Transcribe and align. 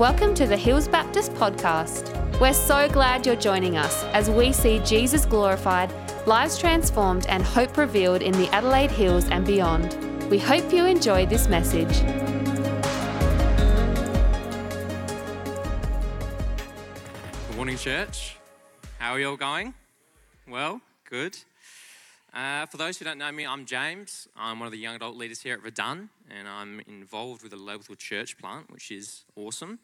Welcome 0.00 0.32
to 0.36 0.46
the 0.46 0.56
Hills 0.56 0.88
Baptist 0.88 1.34
Podcast. 1.34 2.16
We're 2.40 2.54
so 2.54 2.88
glad 2.88 3.26
you're 3.26 3.36
joining 3.36 3.76
us 3.76 4.02
as 4.14 4.30
we 4.30 4.50
see 4.50 4.78
Jesus 4.78 5.26
glorified, 5.26 5.92
lives 6.26 6.56
transformed, 6.58 7.26
and 7.26 7.42
hope 7.42 7.76
revealed 7.76 8.22
in 8.22 8.32
the 8.32 8.48
Adelaide 8.48 8.90
Hills 8.90 9.28
and 9.28 9.44
beyond. 9.44 9.92
We 10.30 10.38
hope 10.38 10.72
you 10.72 10.86
enjoy 10.86 11.26
this 11.26 11.48
message. 11.48 12.00
Good 17.48 17.56
morning, 17.56 17.76
church. 17.76 18.38
How 18.98 19.12
are 19.12 19.20
you 19.20 19.28
all 19.28 19.36
going? 19.36 19.74
Well, 20.48 20.80
good. 21.10 21.36
Uh, 22.32 22.64
for 22.66 22.76
those 22.76 22.96
who 22.96 23.04
don't 23.04 23.18
know 23.18 23.32
me, 23.32 23.44
I'm 23.44 23.66
James. 23.66 24.28
I'm 24.36 24.60
one 24.60 24.66
of 24.66 24.72
the 24.72 24.78
young 24.78 24.94
adult 24.94 25.16
leaders 25.16 25.40
here 25.40 25.54
at 25.54 25.62
Verdun, 25.62 26.10
and 26.30 26.46
I'm 26.46 26.80
involved 26.86 27.42
with 27.42 27.52
a 27.52 27.56
local 27.56 27.96
church 27.96 28.38
plant, 28.38 28.70
which 28.70 28.92
is 28.92 29.24
awesome. 29.34 29.80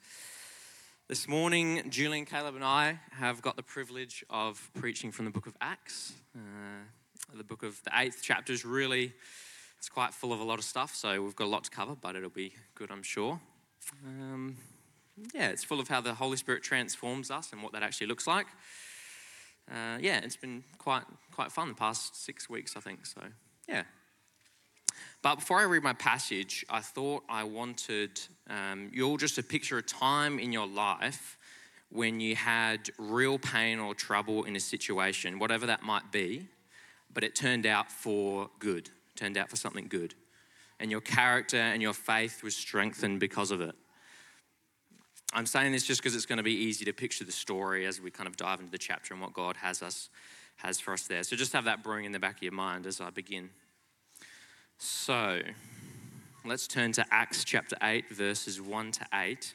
This 1.08 1.26
morning, 1.26 1.90
Julian, 1.90 2.24
Caleb, 2.24 2.54
and 2.54 2.62
I 2.62 3.00
have 3.10 3.42
got 3.42 3.56
the 3.56 3.64
privilege 3.64 4.24
of 4.30 4.70
preaching 4.74 5.10
from 5.10 5.24
the 5.24 5.32
book 5.32 5.48
of 5.48 5.56
Acts. 5.60 6.12
Uh, 6.36 6.84
the 7.34 7.42
book 7.42 7.64
of 7.64 7.82
the 7.82 7.90
eighth 7.96 8.20
chapter 8.22 8.52
is 8.52 8.64
really, 8.64 9.12
it's 9.76 9.88
quite 9.88 10.14
full 10.14 10.32
of 10.32 10.38
a 10.38 10.44
lot 10.44 10.60
of 10.60 10.64
stuff, 10.64 10.94
so 10.94 11.20
we've 11.20 11.34
got 11.34 11.46
a 11.46 11.50
lot 11.50 11.64
to 11.64 11.70
cover, 11.70 11.96
but 12.00 12.14
it'll 12.14 12.30
be 12.30 12.52
good, 12.76 12.92
I'm 12.92 13.02
sure. 13.02 13.40
Um, 14.04 14.56
yeah, 15.34 15.48
it's 15.48 15.64
full 15.64 15.80
of 15.80 15.88
how 15.88 16.00
the 16.00 16.14
Holy 16.14 16.36
Spirit 16.36 16.62
transforms 16.62 17.28
us 17.28 17.52
and 17.52 17.60
what 17.60 17.72
that 17.72 17.82
actually 17.82 18.06
looks 18.06 18.28
like 18.28 18.46
uh, 19.70 19.98
yeah, 20.00 20.20
it's 20.22 20.36
been 20.36 20.62
quite 20.78 21.04
quite 21.32 21.52
fun 21.52 21.68
the 21.68 21.74
past 21.74 22.24
six 22.24 22.48
weeks, 22.48 22.76
I 22.76 22.80
think. 22.80 23.06
So 23.06 23.20
yeah. 23.68 23.82
But 25.22 25.36
before 25.36 25.58
I 25.58 25.64
read 25.64 25.82
my 25.82 25.92
passage, 25.92 26.64
I 26.70 26.80
thought 26.80 27.24
I 27.28 27.44
wanted 27.44 28.20
um, 28.48 28.90
you 28.92 29.06
all 29.06 29.16
just 29.16 29.34
to 29.34 29.42
picture 29.42 29.78
a 29.78 29.82
time 29.82 30.38
in 30.38 30.52
your 30.52 30.66
life 30.66 31.36
when 31.90 32.20
you 32.20 32.36
had 32.36 32.90
real 32.98 33.38
pain 33.38 33.78
or 33.78 33.94
trouble 33.94 34.44
in 34.44 34.56
a 34.56 34.60
situation, 34.60 35.38
whatever 35.38 35.66
that 35.66 35.82
might 35.82 36.10
be, 36.12 36.46
but 37.12 37.24
it 37.24 37.34
turned 37.34 37.66
out 37.66 37.90
for 37.90 38.50
good, 38.58 38.90
turned 39.14 39.36
out 39.36 39.48
for 39.48 39.56
something 39.56 39.86
good. 39.88 40.14
And 40.78 40.90
your 40.90 41.00
character 41.00 41.56
and 41.56 41.80
your 41.80 41.94
faith 41.94 42.42
was 42.42 42.54
strengthened 42.54 43.20
because 43.20 43.50
of 43.50 43.60
it. 43.60 43.74
I'm 45.32 45.46
saying 45.46 45.72
this 45.72 45.84
just 45.84 46.00
because 46.00 46.14
it's 46.14 46.26
going 46.26 46.38
to 46.38 46.42
be 46.42 46.54
easy 46.54 46.84
to 46.84 46.92
picture 46.92 47.24
the 47.24 47.32
story 47.32 47.84
as 47.86 48.00
we 48.00 48.10
kind 48.10 48.28
of 48.28 48.36
dive 48.36 48.60
into 48.60 48.70
the 48.70 48.78
chapter 48.78 49.12
and 49.12 49.22
what 49.22 49.32
God 49.32 49.56
has 49.56 49.82
us 49.82 50.08
has 50.56 50.80
for 50.80 50.94
us 50.94 51.02
there. 51.06 51.22
So 51.22 51.36
just 51.36 51.52
have 51.52 51.66
that 51.66 51.82
brewing 51.82 52.06
in 52.06 52.12
the 52.12 52.18
back 52.18 52.36
of 52.36 52.42
your 52.42 52.52
mind 52.52 52.86
as 52.86 53.00
I 53.00 53.10
begin. 53.10 53.50
So 54.78 55.40
let's 56.46 56.66
turn 56.66 56.92
to 56.92 57.04
Acts 57.10 57.44
chapter 57.44 57.76
8, 57.82 58.08
verses 58.10 58.60
1 58.60 58.92
to 58.92 59.06
8. 59.12 59.54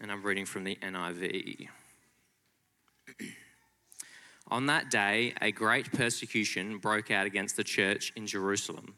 And 0.00 0.10
I'm 0.10 0.22
reading 0.22 0.46
from 0.46 0.64
the 0.64 0.76
NIV. 0.76 1.68
On 4.48 4.66
that 4.66 4.90
day, 4.90 5.34
a 5.42 5.52
great 5.52 5.92
persecution 5.92 6.78
broke 6.78 7.10
out 7.10 7.26
against 7.26 7.56
the 7.56 7.64
church 7.64 8.12
in 8.16 8.26
Jerusalem, 8.26 8.94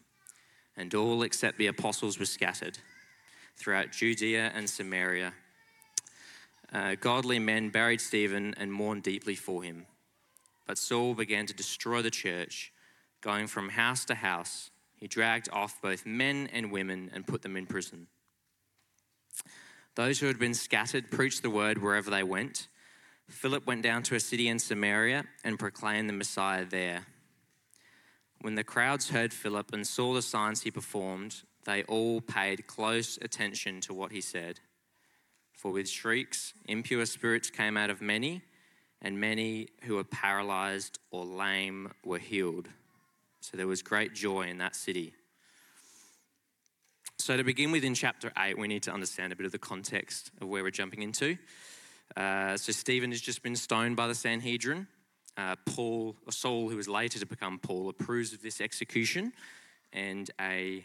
and 0.77 0.95
all 0.95 1.23
except 1.23 1.59
the 1.59 1.67
apostles 1.67 2.19
were 2.19 2.25
scattered 2.27 2.79
throughout 3.57 3.93
Judea 3.93 4.53
and 4.55 4.69
Samaria. 4.69 5.33
Uh, 6.73 6.97
godly 7.01 7.39
men 7.39 7.69
buried 7.69 8.01
Stephen 8.01 8.55
and 8.57 8.73
mourned 8.73 9.03
deeply 9.03 9.37
for 9.37 9.63
him. 9.63 9.87
But 10.67 10.79
Saul 10.79 11.15
began 11.15 11.47
to 11.47 11.55
destroy 11.55 12.03
the 12.03 12.11
church, 12.11 12.73
going 13.21 13.47
from 13.47 13.71
house 13.71 14.05
to 14.07 14.15
house. 14.15 14.71
He 14.97 15.07
dragged 15.07 15.49
off 15.53 15.81
both 15.83 16.07
men 16.07 16.49
and 16.53 16.73
women 16.73 17.11
and 17.13 17.27
put 17.27 17.43
them 17.43 17.57
in 17.57 17.67
prison. 17.67 18.07
Those 19.95 20.19
who 20.19 20.27
had 20.27 20.39
been 20.39 20.55
scattered 20.55 21.11
preached 21.11 21.43
the 21.43 21.51
word 21.51 21.79
wherever 21.79 22.11
they 22.11 22.23
went. 22.23 22.69
Philip 23.29 23.67
went 23.67 23.83
down 23.83 24.03
to 24.05 24.17
a 24.17 24.21
city 24.21 24.49
in 24.49 24.59
Samaria 24.59 25.25
and 25.45 25.59
proclaimed 25.59 26.09
the 26.09 26.15
Messiah 26.15 26.65
there. 26.65 27.07
When 28.41 28.57
the 28.57 28.65
crowds 28.65 29.11
heard 29.11 29.33
Philip 29.33 29.73
and 29.73 29.87
saw 29.87 30.13
the 30.13 30.23
signs 30.23 30.63
he 30.63 30.71
performed, 30.71 31.43
they 31.65 31.83
all 31.85 32.21
paid 32.21 32.67
close 32.67 33.19
attention 33.21 33.81
to 33.83 33.95
what 33.95 34.13
he 34.13 34.21
said. 34.21 34.61
For 35.53 35.71
with 35.71 35.89
shrieks, 35.89 36.53
impure 36.67 37.07
spirits 37.07 37.51
came 37.51 37.77
out 37.77 37.91
of 37.91 38.03
many, 38.03 38.43
and 39.01 39.21
many 39.21 39.69
who 39.85 39.97
were 39.97 40.05
paralyzed 40.05 40.99
or 41.11 41.25
lame 41.25 41.93
were 42.05 42.19
healed. 42.19 42.69
So 43.41 43.57
there 43.57 43.67
was 43.67 43.83
great 43.83 44.15
joy 44.15 44.43
in 44.43 44.59
that 44.59 44.75
city. 44.75 45.15
So, 47.19 47.37
to 47.37 47.45
begin 47.45 47.73
with 47.73 47.85
in 47.85 47.95
chapter 47.95 48.33
8, 48.37 48.59
we 48.59 48.69
need 48.69 48.83
to 48.83 48.93
understand 48.93 49.33
a 49.33 49.37
bit 49.37 49.47
of 49.47 49.53
the 49.53 49.59
context 49.59 50.31
of 50.43 50.49
where 50.49 50.63
we're 50.63 50.71
jumping 50.71 51.03
into. 51.03 51.39
Uh, 52.15 52.57
so, 52.59 52.71
Stephen 52.73 53.13
has 53.13 53.21
just 53.21 53.43
been 53.43 53.57
stoned 53.57 53.97
by 53.97 54.09
the 54.09 54.15
Sanhedrin. 54.15 54.87
Uh, 55.37 55.57
Paul, 55.65 56.17
or 56.27 56.33
Saul, 56.33 56.69
who 56.69 56.77
was 56.77 56.87
later 56.87 57.19
to 57.19 57.25
become 57.25 57.59
Paul, 57.59 57.89
approves 57.89 58.35
of 58.35 58.43
this 58.43 58.61
execution, 58.61 59.33
and 59.93 60.31
a 60.39 60.85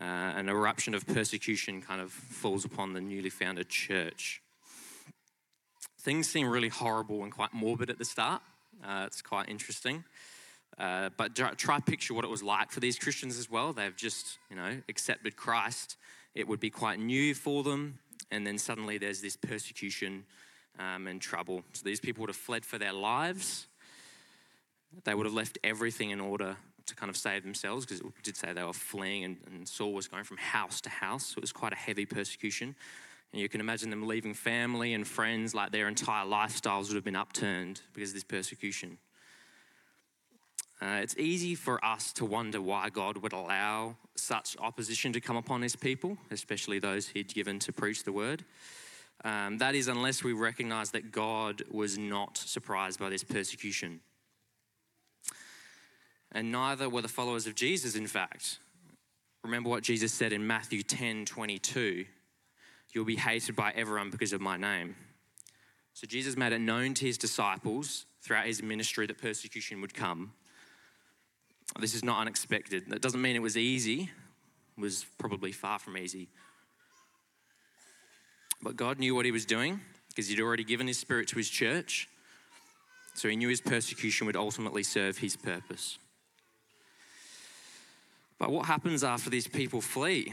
uh, 0.00 0.04
an 0.04 0.48
eruption 0.48 0.94
of 0.94 1.06
persecution 1.06 1.80
kind 1.80 2.00
of 2.00 2.12
falls 2.12 2.64
upon 2.64 2.92
the 2.92 3.00
newly 3.00 3.30
founded 3.30 3.68
church. 3.68 4.42
Things 6.00 6.28
seem 6.28 6.48
really 6.48 6.68
horrible 6.68 7.22
and 7.22 7.32
quite 7.32 7.54
morbid 7.54 7.90
at 7.90 7.98
the 7.98 8.04
start. 8.04 8.42
Uh, 8.84 9.04
it's 9.06 9.22
quite 9.22 9.48
interesting. 9.48 10.04
Uh, 10.78 11.08
but 11.16 11.34
try 11.56 11.80
picture 11.80 12.12
what 12.12 12.24
it 12.24 12.30
was 12.30 12.42
like 12.42 12.70
for 12.70 12.80
these 12.80 12.98
Christians 12.98 13.38
as 13.38 13.50
well. 13.50 13.72
They've 13.72 13.96
just, 13.96 14.38
you 14.50 14.56
know, 14.56 14.82
accepted 14.88 15.36
Christ. 15.36 15.96
It 16.34 16.46
would 16.46 16.60
be 16.60 16.70
quite 16.70 16.98
new 16.98 17.34
for 17.34 17.62
them. 17.62 17.98
And 18.30 18.46
then 18.46 18.58
suddenly 18.58 18.98
there's 18.98 19.22
this 19.22 19.36
persecution 19.36 20.24
um, 20.78 21.06
and 21.06 21.20
trouble. 21.20 21.62
So 21.72 21.82
these 21.84 22.00
people 22.00 22.20
would 22.22 22.30
have 22.30 22.36
fled 22.36 22.66
for 22.66 22.76
their 22.76 22.92
lives. 22.92 23.66
They 25.04 25.14
would 25.14 25.26
have 25.26 25.34
left 25.34 25.58
everything 25.64 26.10
in 26.10 26.20
order 26.20 26.56
to 26.86 26.94
kind 26.94 27.10
of 27.10 27.16
save 27.16 27.42
themselves 27.42 27.84
because 27.84 28.00
it 28.00 28.06
did 28.22 28.36
say 28.36 28.52
they 28.52 28.62
were 28.62 28.72
fleeing 28.72 29.24
and, 29.24 29.36
and 29.46 29.68
Saul 29.68 29.92
was 29.92 30.08
going 30.08 30.24
from 30.24 30.36
house 30.36 30.80
to 30.82 30.90
house. 30.90 31.26
So 31.26 31.38
it 31.38 31.42
was 31.42 31.52
quite 31.52 31.72
a 31.72 31.76
heavy 31.76 32.06
persecution. 32.06 32.74
And 33.32 33.42
you 33.42 33.48
can 33.48 33.60
imagine 33.60 33.90
them 33.90 34.06
leaving 34.06 34.34
family 34.34 34.94
and 34.94 35.06
friends, 35.06 35.54
like 35.54 35.72
their 35.72 35.88
entire 35.88 36.24
lifestyles 36.24 36.88
would 36.88 36.94
have 36.94 37.04
been 37.04 37.16
upturned 37.16 37.80
because 37.92 38.10
of 38.10 38.14
this 38.14 38.24
persecution. 38.24 38.98
Uh, 40.80 41.00
it's 41.02 41.16
easy 41.16 41.54
for 41.54 41.82
us 41.84 42.12
to 42.12 42.24
wonder 42.24 42.60
why 42.60 42.90
God 42.90 43.18
would 43.18 43.32
allow 43.32 43.96
such 44.14 44.56
opposition 44.60 45.12
to 45.14 45.20
come 45.20 45.36
upon 45.36 45.62
his 45.62 45.74
people, 45.74 46.18
especially 46.30 46.78
those 46.78 47.08
he'd 47.08 47.32
given 47.32 47.58
to 47.60 47.72
preach 47.72 48.04
the 48.04 48.12
word. 48.12 48.44
Um, 49.24 49.58
that 49.58 49.74
is, 49.74 49.88
unless 49.88 50.22
we 50.22 50.34
recognize 50.34 50.90
that 50.90 51.10
God 51.10 51.62
was 51.70 51.96
not 51.96 52.36
surprised 52.36 53.00
by 53.00 53.08
this 53.08 53.24
persecution 53.24 54.00
and 56.32 56.52
neither 56.52 56.88
were 56.88 57.02
the 57.02 57.08
followers 57.08 57.46
of 57.46 57.54
Jesus, 57.54 57.94
in 57.94 58.06
fact. 58.06 58.58
Remember 59.44 59.70
what 59.70 59.82
Jesus 59.82 60.12
said 60.12 60.32
in 60.32 60.46
Matthew 60.46 60.82
10 60.82 61.24
22 61.24 62.04
You'll 62.92 63.04
be 63.04 63.16
hated 63.16 63.54
by 63.54 63.72
everyone 63.76 64.10
because 64.10 64.32
of 64.32 64.40
my 64.40 64.56
name. 64.56 64.96
So 65.92 66.06
Jesus 66.06 66.36
made 66.36 66.52
it 66.52 66.60
known 66.60 66.94
to 66.94 67.04
his 67.04 67.18
disciples 67.18 68.06
throughout 68.22 68.46
his 68.46 68.62
ministry 68.62 69.06
that 69.06 69.18
persecution 69.18 69.82
would 69.82 69.92
come. 69.92 70.32
This 71.78 71.94
is 71.94 72.02
not 72.02 72.20
unexpected. 72.20 72.84
That 72.88 73.02
doesn't 73.02 73.20
mean 73.20 73.36
it 73.36 73.42
was 73.42 73.56
easy, 73.56 74.10
it 74.78 74.80
was 74.80 75.04
probably 75.18 75.52
far 75.52 75.78
from 75.78 75.98
easy. 75.98 76.28
But 78.62 78.76
God 78.76 78.98
knew 78.98 79.14
what 79.14 79.26
he 79.26 79.30
was 79.30 79.44
doing 79.44 79.80
because 80.08 80.28
he'd 80.28 80.40
already 80.40 80.64
given 80.64 80.86
his 80.86 80.98
spirit 80.98 81.28
to 81.28 81.36
his 81.36 81.50
church. 81.50 82.08
So 83.14 83.28
he 83.28 83.36
knew 83.36 83.48
his 83.48 83.60
persecution 83.60 84.26
would 84.26 84.36
ultimately 84.36 84.82
serve 84.82 85.18
his 85.18 85.36
purpose. 85.36 85.98
But 88.38 88.50
what 88.50 88.66
happens 88.66 89.02
after 89.02 89.30
these 89.30 89.48
people 89.48 89.80
flee? 89.80 90.32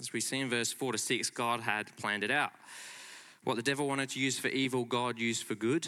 As 0.00 0.12
we 0.12 0.20
see 0.20 0.40
in 0.40 0.50
verse 0.50 0.72
4 0.72 0.92
to 0.92 0.98
6, 0.98 1.30
God 1.30 1.60
had 1.60 1.96
planned 1.96 2.24
it 2.24 2.30
out. 2.30 2.52
What 3.44 3.56
the 3.56 3.62
devil 3.62 3.86
wanted 3.86 4.10
to 4.10 4.20
use 4.20 4.38
for 4.38 4.48
evil, 4.48 4.84
God 4.84 5.18
used 5.18 5.44
for 5.44 5.54
good. 5.54 5.86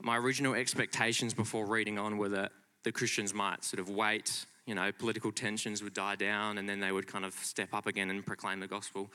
My 0.00 0.16
original 0.16 0.54
expectations 0.54 1.34
before 1.34 1.66
reading 1.66 1.98
on 1.98 2.16
were 2.16 2.28
that 2.28 2.52
the 2.84 2.92
Christians 2.92 3.34
might 3.34 3.64
sort 3.64 3.80
of 3.80 3.90
wait, 3.90 4.46
you 4.66 4.74
know, 4.74 4.92
political 4.92 5.32
tensions 5.32 5.82
would 5.82 5.94
die 5.94 6.14
down 6.14 6.58
and 6.58 6.68
then 6.68 6.78
they 6.78 6.92
would 6.92 7.08
kind 7.08 7.24
of 7.24 7.34
step 7.34 7.74
up 7.74 7.86
again 7.86 8.08
and 8.08 8.24
proclaim 8.24 8.60
the 8.60 8.68
gospel. 8.68 9.10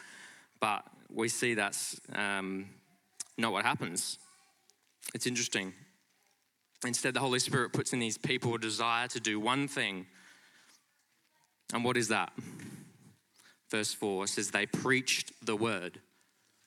But 0.59 0.83
we 1.09 1.30
see 1.30 1.53
that's 1.53 2.00
um, 2.13 2.65
not 3.38 3.53
what 3.53 3.63
happens. 3.63 4.19
It's 5.13 5.25
interesting. 5.25 5.74
Instead, 6.85 7.13
the 7.13 7.19
Holy 7.19 7.39
Spirit 7.39 7.74
puts 7.74 7.94
in 7.94 8.00
these 8.00 8.18
people 8.18 8.56
a 8.56 8.59
desire 8.59 9.07
to 9.09 9.19
do 9.19 9.39
one 9.39 9.68
thing. 9.68 10.06
And 11.74 11.83
what 11.83 11.97
is 11.97 12.09
that? 12.09 12.31
Verse 13.69 13.94
4 13.94 14.27
says, 14.27 14.51
They 14.51 14.65
preached 14.65 15.31
the 15.45 15.56
word 15.56 16.00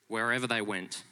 wherever 0.08 0.46
they 0.46 0.60
went. 0.60 1.04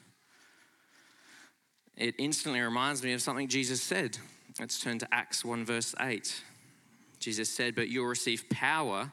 It 1.96 2.14
instantly 2.18 2.60
reminds 2.60 3.02
me 3.02 3.12
of 3.12 3.22
something 3.22 3.48
Jesus 3.48 3.80
said. 3.80 4.18
Let's 4.58 4.80
turn 4.80 4.98
to 4.98 5.14
Acts 5.14 5.44
1, 5.44 5.64
verse 5.64 5.94
8. 6.00 6.42
Jesus 7.20 7.48
said, 7.48 7.74
But 7.74 7.88
you'll 7.88 8.06
receive 8.06 8.48
power 8.50 9.12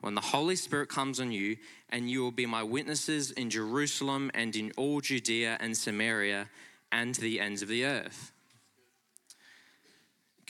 when 0.00 0.14
the 0.14 0.20
Holy 0.20 0.56
Spirit 0.56 0.88
comes 0.88 1.20
on 1.20 1.30
you, 1.30 1.56
and 1.90 2.10
you 2.10 2.22
will 2.22 2.32
be 2.32 2.46
my 2.46 2.62
witnesses 2.62 3.30
in 3.30 3.50
Jerusalem 3.50 4.30
and 4.34 4.56
in 4.56 4.72
all 4.76 5.00
Judea 5.00 5.58
and 5.60 5.76
Samaria 5.76 6.48
and 6.90 7.14
to 7.14 7.20
the 7.20 7.40
ends 7.40 7.62
of 7.62 7.68
the 7.68 7.84
earth. 7.84 8.31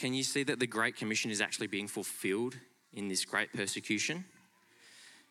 Can 0.03 0.15
you 0.15 0.25
see 0.25 0.43
that 0.43 0.59
the 0.59 0.67
Great 0.67 0.97
Commission 0.97 1.31
is 1.31 1.41
actually 1.41 1.69
being 1.69 1.87
fulfilled 1.87 2.57
in 2.93 3.07
this 3.07 3.25
great 3.25 3.53
persecution? 3.53 4.25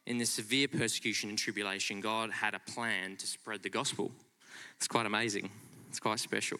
In 0.05 0.17
this 0.17 0.29
severe 0.29 0.69
persecution 0.69 1.27
and 1.29 1.37
tribulation, 1.37 1.99
God 1.99 2.31
had 2.31 2.53
a 2.53 2.59
plan 2.59 3.17
to 3.17 3.27
spread 3.27 3.63
the 3.63 3.69
gospel. 3.69 4.13
It's 4.77 4.87
quite 4.87 5.05
amazing, 5.05 5.49
it's 5.89 5.99
quite 5.99 6.21
special. 6.21 6.57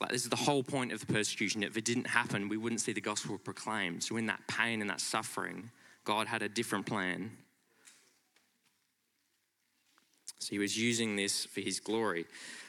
Like, 0.00 0.08
this 0.08 0.22
is 0.22 0.30
the 0.30 0.36
whole 0.36 0.62
point 0.62 0.92
of 0.92 1.00
the 1.00 1.12
persecution. 1.12 1.62
If 1.62 1.76
it 1.76 1.84
didn't 1.84 2.06
happen, 2.06 2.48
we 2.48 2.56
wouldn't 2.56 2.80
see 2.80 2.94
the 2.94 3.02
gospel 3.02 3.36
proclaimed. 3.36 4.02
So, 4.02 4.16
in 4.16 4.24
that 4.28 4.40
pain 4.48 4.80
and 4.80 4.88
that 4.88 5.02
suffering, 5.02 5.70
God 6.06 6.26
had 6.26 6.40
a 6.40 6.48
different 6.48 6.86
plan. 6.86 7.32
So, 10.40 10.50
he 10.50 10.58
was 10.58 10.76
using 10.76 11.16
this 11.16 11.44
for 11.44 11.60
his 11.60 11.80
glory. 11.80 12.24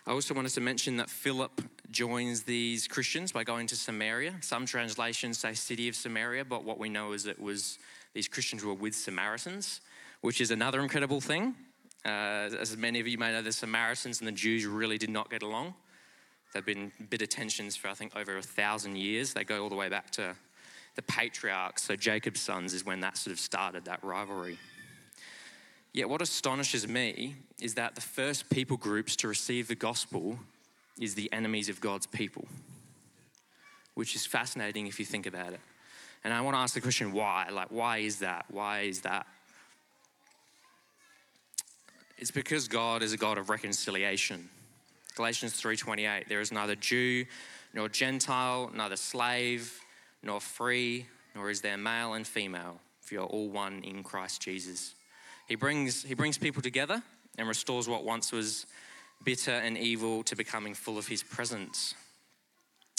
I 0.06 0.12
also 0.12 0.34
wanted 0.34 0.52
to 0.54 0.62
mention 0.62 0.98
that 0.98 1.10
Philip 1.10 1.62
joins 1.90 2.44
these 2.44 2.88
Christians 2.88 3.32
by 3.32 3.44
going 3.44 3.66
to 3.68 3.76
Samaria. 3.76 4.36
Some 4.42 4.66
translations 4.66 5.40
say 5.40 5.54
city 5.54 5.88
of 5.88 5.96
Samaria, 5.96 6.46
but 6.46 6.64
what 6.64 6.80
we 6.80 6.90
know 6.90 7.14
is 7.14 7.26
it 7.26 7.40
was 7.40 7.80
these 8.14 8.28
Christians 8.28 8.64
were 8.64 8.74
with 8.74 8.94
Samaritans, 8.94 9.80
which 10.20 10.42
is 10.42 10.52
another 10.52 10.82
incredible 10.82 11.22
thing. 11.22 11.56
Uh, 12.04 12.50
as 12.60 12.76
many 12.76 13.00
of 13.00 13.08
you 13.08 13.18
may 13.18 13.32
know, 13.32 13.42
the 13.42 13.52
Samaritans 13.52 14.20
and 14.20 14.28
the 14.28 14.34
Jews 14.34 14.66
really 14.66 14.98
did 14.98 15.10
not 15.10 15.30
get 15.30 15.42
along. 15.42 15.74
There've 16.52 16.66
been 16.66 16.92
bitter 17.10 17.26
tensions 17.26 17.78
for, 17.78 17.88
I 17.88 17.94
think, 17.94 18.16
over 18.16 18.38
a 18.38 18.42
thousand 18.42 18.98
years. 18.98 19.34
They 19.34 19.44
go 19.44 19.64
all 19.64 19.70
the 19.70 19.76
way 19.76 19.88
back 19.88 20.12
to 20.12 20.36
the 20.96 21.02
patriarchs. 21.04 21.84
So 21.84 21.96
Jacob's 21.96 22.42
sons 22.42 22.74
is 22.74 22.86
when 22.86 23.00
that 23.02 23.18
sort 23.18 23.32
of 23.32 23.40
started, 23.40 23.86
that 23.86 24.04
rivalry. 24.04 24.58
Yet, 25.94 26.10
what 26.10 26.22
astonishes 26.22 26.88
me 26.88 27.36
is 27.60 27.74
that 27.76 27.96
the 27.96 28.02
first 28.02 28.50
people 28.50 28.78
groups 28.78 29.16
to 29.18 29.28
receive 29.28 29.68
the 29.68 29.76
gospel 29.76 30.40
is 30.98 31.16
the 31.16 31.32
enemies 31.34 31.68
of 31.68 31.82
God's 31.82 32.08
people, 32.08 32.46
which 33.96 34.16
is 34.16 34.26
fascinating 34.26 34.88
if 34.88 35.00
you 35.00 35.06
think 35.06 35.26
about 35.26 35.54
it. 35.54 35.60
And 36.24 36.34
I 36.34 36.42
want 36.42 36.56
to 36.56 36.60
ask 36.60 36.74
the 36.74 36.82
question 36.82 37.12
why? 37.12 37.50
Like, 37.52 37.72
why 37.72 37.98
is 37.98 38.20
that? 38.20 38.46
Why 38.50 38.82
is 38.82 39.02
that? 39.02 39.26
It's 42.18 42.32
because 42.32 42.68
God 42.68 43.02
is 43.02 43.14
a 43.14 43.18
God 43.18 43.38
of 43.38 43.50
reconciliation. 43.50 44.50
Galatians 45.16 45.60
3:28 45.60 46.28
There 46.28 46.40
is 46.40 46.52
neither 46.52 46.76
Jew 46.76 47.26
nor 47.74 47.90
Gentile, 47.90 48.72
neither 48.74 48.96
slave 48.96 49.80
nor 50.24 50.40
free, 50.40 51.08
nor 51.36 51.50
is 51.50 51.62
there 51.62 51.78
male 51.78 52.14
and 52.14 52.26
female, 52.26 52.80
for 53.02 53.16
you 53.16 53.22
are 53.22 53.26
all 53.26 53.50
one 53.50 53.84
in 53.84 54.04
Christ 54.04 54.42
Jesus. 54.42 54.94
He 55.48 55.56
brings, 55.56 56.04
he 56.04 56.14
brings 56.14 56.38
people 56.38 56.62
together 56.62 57.02
and 57.38 57.48
restores 57.48 57.88
what 57.88 58.04
once 58.04 58.32
was 58.32 58.66
bitter 59.24 59.52
and 59.52 59.78
evil 59.78 60.24
to 60.24 60.36
becoming 60.36 60.74
full 60.74 60.98
of 60.98 61.08
his 61.08 61.24
presence. 61.24 61.96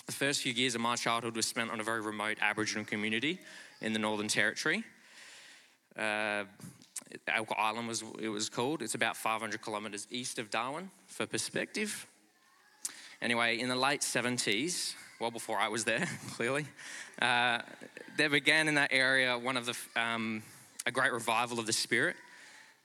The 0.07 0.13
first 0.13 0.43
few 0.43 0.53
years 0.53 0.75
of 0.75 0.81
my 0.81 0.97
childhood 0.97 1.37
was 1.37 1.47
spent 1.47 1.71
on 1.71 1.81
a 1.81 1.85
very 1.85 2.01
remote 2.01 2.39
Aboriginal 2.41 2.85
community 2.85 3.39
in 3.81 3.93
the 3.93 3.99
Northern 3.99 4.29
Territory. 4.29 4.85
Uh, 5.97 6.45
Elcho 7.29 7.59
Island 7.59 7.89
was 7.89 8.03
it 8.21 8.29
was 8.29 8.49
called. 8.49 8.83
It's 8.83 8.95
about 8.95 9.17
500 9.17 9.63
kilometres 9.63 10.07
east 10.11 10.39
of 10.39 10.51
Darwin 10.51 10.91
for 11.07 11.27
perspective. 11.27 12.07
Anyway, 13.21 13.61
in 13.61 13.69
the 13.69 13.77
late 13.77 14.01
70s, 14.01 14.95
well 15.21 15.31
before 15.31 15.59
I 15.59 15.69
was 15.69 15.85
there, 15.85 16.09
clearly, 16.33 16.67
uh, 17.21 17.61
there 18.17 18.31
began 18.31 18.67
in 18.67 18.75
that 18.77 18.93
area 18.93 19.39
one 19.39 19.57
of 19.57 19.67
the 19.67 19.77
um, 19.95 20.43
a 20.87 20.91
great 20.91 21.13
revival 21.13 21.61
of 21.61 21.67
the 21.67 21.73
spirit. 21.73 22.17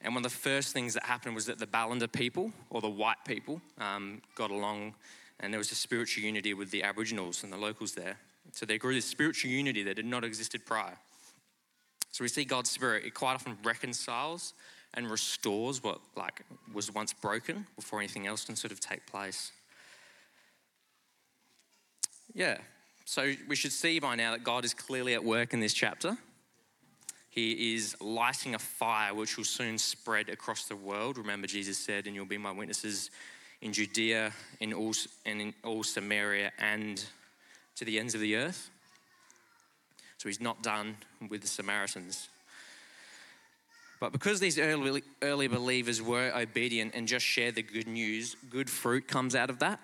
And 0.00 0.14
one 0.14 0.24
of 0.24 0.30
the 0.30 0.38
first 0.38 0.72
things 0.72 0.94
that 0.94 1.04
happened 1.04 1.34
was 1.34 1.46
that 1.46 1.58
the 1.58 1.66
Balanda 1.66 2.10
people, 2.10 2.52
or 2.70 2.80
the 2.80 2.88
white 2.88 3.24
people, 3.26 3.60
um, 3.78 4.22
got 4.36 4.50
along, 4.50 4.94
and 5.40 5.52
there 5.52 5.58
was 5.58 5.72
a 5.72 5.74
spiritual 5.74 6.24
unity 6.24 6.54
with 6.54 6.70
the 6.70 6.82
Aboriginals 6.82 7.42
and 7.42 7.52
the 7.52 7.56
locals 7.56 7.94
there. 7.94 8.16
So 8.52 8.64
there 8.64 8.78
grew 8.78 8.94
this 8.94 9.04
spiritual 9.04 9.50
unity 9.50 9.82
that 9.84 9.96
had 9.96 10.06
not 10.06 10.24
existed 10.24 10.64
prior. 10.64 10.96
So 12.12 12.24
we 12.24 12.28
see 12.28 12.44
God's 12.44 12.70
Spirit, 12.70 13.04
it 13.04 13.14
quite 13.14 13.34
often 13.34 13.56
reconciles 13.62 14.54
and 14.94 15.10
restores 15.10 15.82
what 15.82 16.00
like 16.16 16.42
was 16.72 16.92
once 16.92 17.12
broken 17.12 17.66
before 17.76 17.98
anything 17.98 18.26
else 18.26 18.44
can 18.44 18.56
sort 18.56 18.72
of 18.72 18.80
take 18.80 19.06
place. 19.06 19.52
Yeah. 22.34 22.58
So 23.04 23.32
we 23.48 23.56
should 23.56 23.72
see 23.72 23.98
by 24.00 24.16
now 24.16 24.32
that 24.32 24.44
God 24.44 24.64
is 24.64 24.74
clearly 24.74 25.14
at 25.14 25.24
work 25.24 25.52
in 25.52 25.60
this 25.60 25.72
chapter. 25.72 26.16
He 27.30 27.74
is 27.74 27.96
lighting 28.00 28.54
a 28.54 28.58
fire 28.58 29.14
which 29.14 29.36
will 29.36 29.44
soon 29.44 29.78
spread 29.78 30.28
across 30.28 30.64
the 30.64 30.76
world. 30.76 31.18
Remember, 31.18 31.46
Jesus 31.46 31.78
said, 31.78 32.06
And 32.06 32.14
you'll 32.14 32.24
be 32.24 32.38
my 32.38 32.52
witnesses 32.52 33.10
in 33.60 33.72
Judea, 33.72 34.32
in 34.60 34.72
all, 34.72 34.94
and 35.26 35.40
in 35.40 35.54
all 35.64 35.84
Samaria, 35.84 36.52
and 36.58 37.04
to 37.76 37.84
the 37.84 37.98
ends 37.98 38.14
of 38.14 38.20
the 38.20 38.36
earth. 38.36 38.70
So 40.16 40.28
he's 40.28 40.40
not 40.40 40.62
done 40.62 40.96
with 41.28 41.42
the 41.42 41.48
Samaritans. 41.48 42.28
But 44.00 44.12
because 44.12 44.40
these 44.40 44.58
early, 44.58 45.02
early 45.22 45.48
believers 45.48 46.00
were 46.00 46.32
obedient 46.34 46.94
and 46.94 47.08
just 47.08 47.24
shared 47.24 47.56
the 47.56 47.62
good 47.62 47.88
news, 47.88 48.36
good 48.48 48.70
fruit 48.70 49.08
comes 49.08 49.34
out 49.34 49.50
of 49.50 49.58
that. 49.58 49.80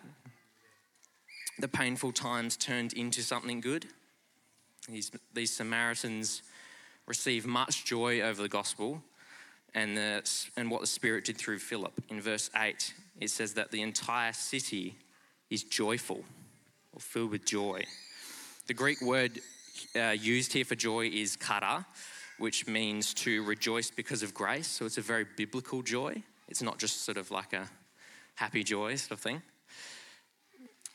The 1.58 1.68
painful 1.68 2.12
times 2.12 2.56
turned 2.56 2.92
into 2.92 3.22
something 3.22 3.60
good. 3.60 3.86
These, 4.88 5.12
these 5.32 5.52
Samaritans 5.52 6.42
received 7.06 7.46
much 7.46 7.84
joy 7.84 8.20
over 8.20 8.42
the 8.42 8.48
gospel 8.48 9.02
and, 9.74 9.96
the, 9.96 10.46
and 10.56 10.70
what 10.70 10.80
the 10.80 10.86
Spirit 10.86 11.24
did 11.24 11.36
through 11.36 11.58
Philip. 11.58 11.92
In 12.08 12.20
verse 12.20 12.50
8, 12.56 12.94
it 13.20 13.30
says 13.30 13.54
that 13.54 13.70
the 13.70 13.82
entire 13.82 14.32
city 14.32 14.94
is 15.50 15.62
joyful 15.64 16.24
or 16.92 17.00
filled 17.00 17.30
with 17.30 17.44
joy. 17.44 17.84
The 18.66 18.74
Greek 18.74 19.00
word 19.00 19.40
uh, 19.96 20.10
used 20.10 20.52
here 20.52 20.64
for 20.64 20.74
joy 20.74 21.08
is 21.08 21.36
chara, 21.36 21.86
which 22.38 22.66
means 22.66 23.12
to 23.14 23.44
rejoice 23.44 23.90
because 23.90 24.22
of 24.22 24.32
grace. 24.32 24.66
So 24.66 24.86
it's 24.86 24.98
a 24.98 25.02
very 25.02 25.26
biblical 25.36 25.82
joy. 25.82 26.22
It's 26.48 26.62
not 26.62 26.78
just 26.78 27.04
sort 27.04 27.18
of 27.18 27.30
like 27.30 27.52
a 27.52 27.68
happy 28.36 28.64
joy 28.64 28.96
sort 28.96 29.12
of 29.12 29.20
thing, 29.20 29.42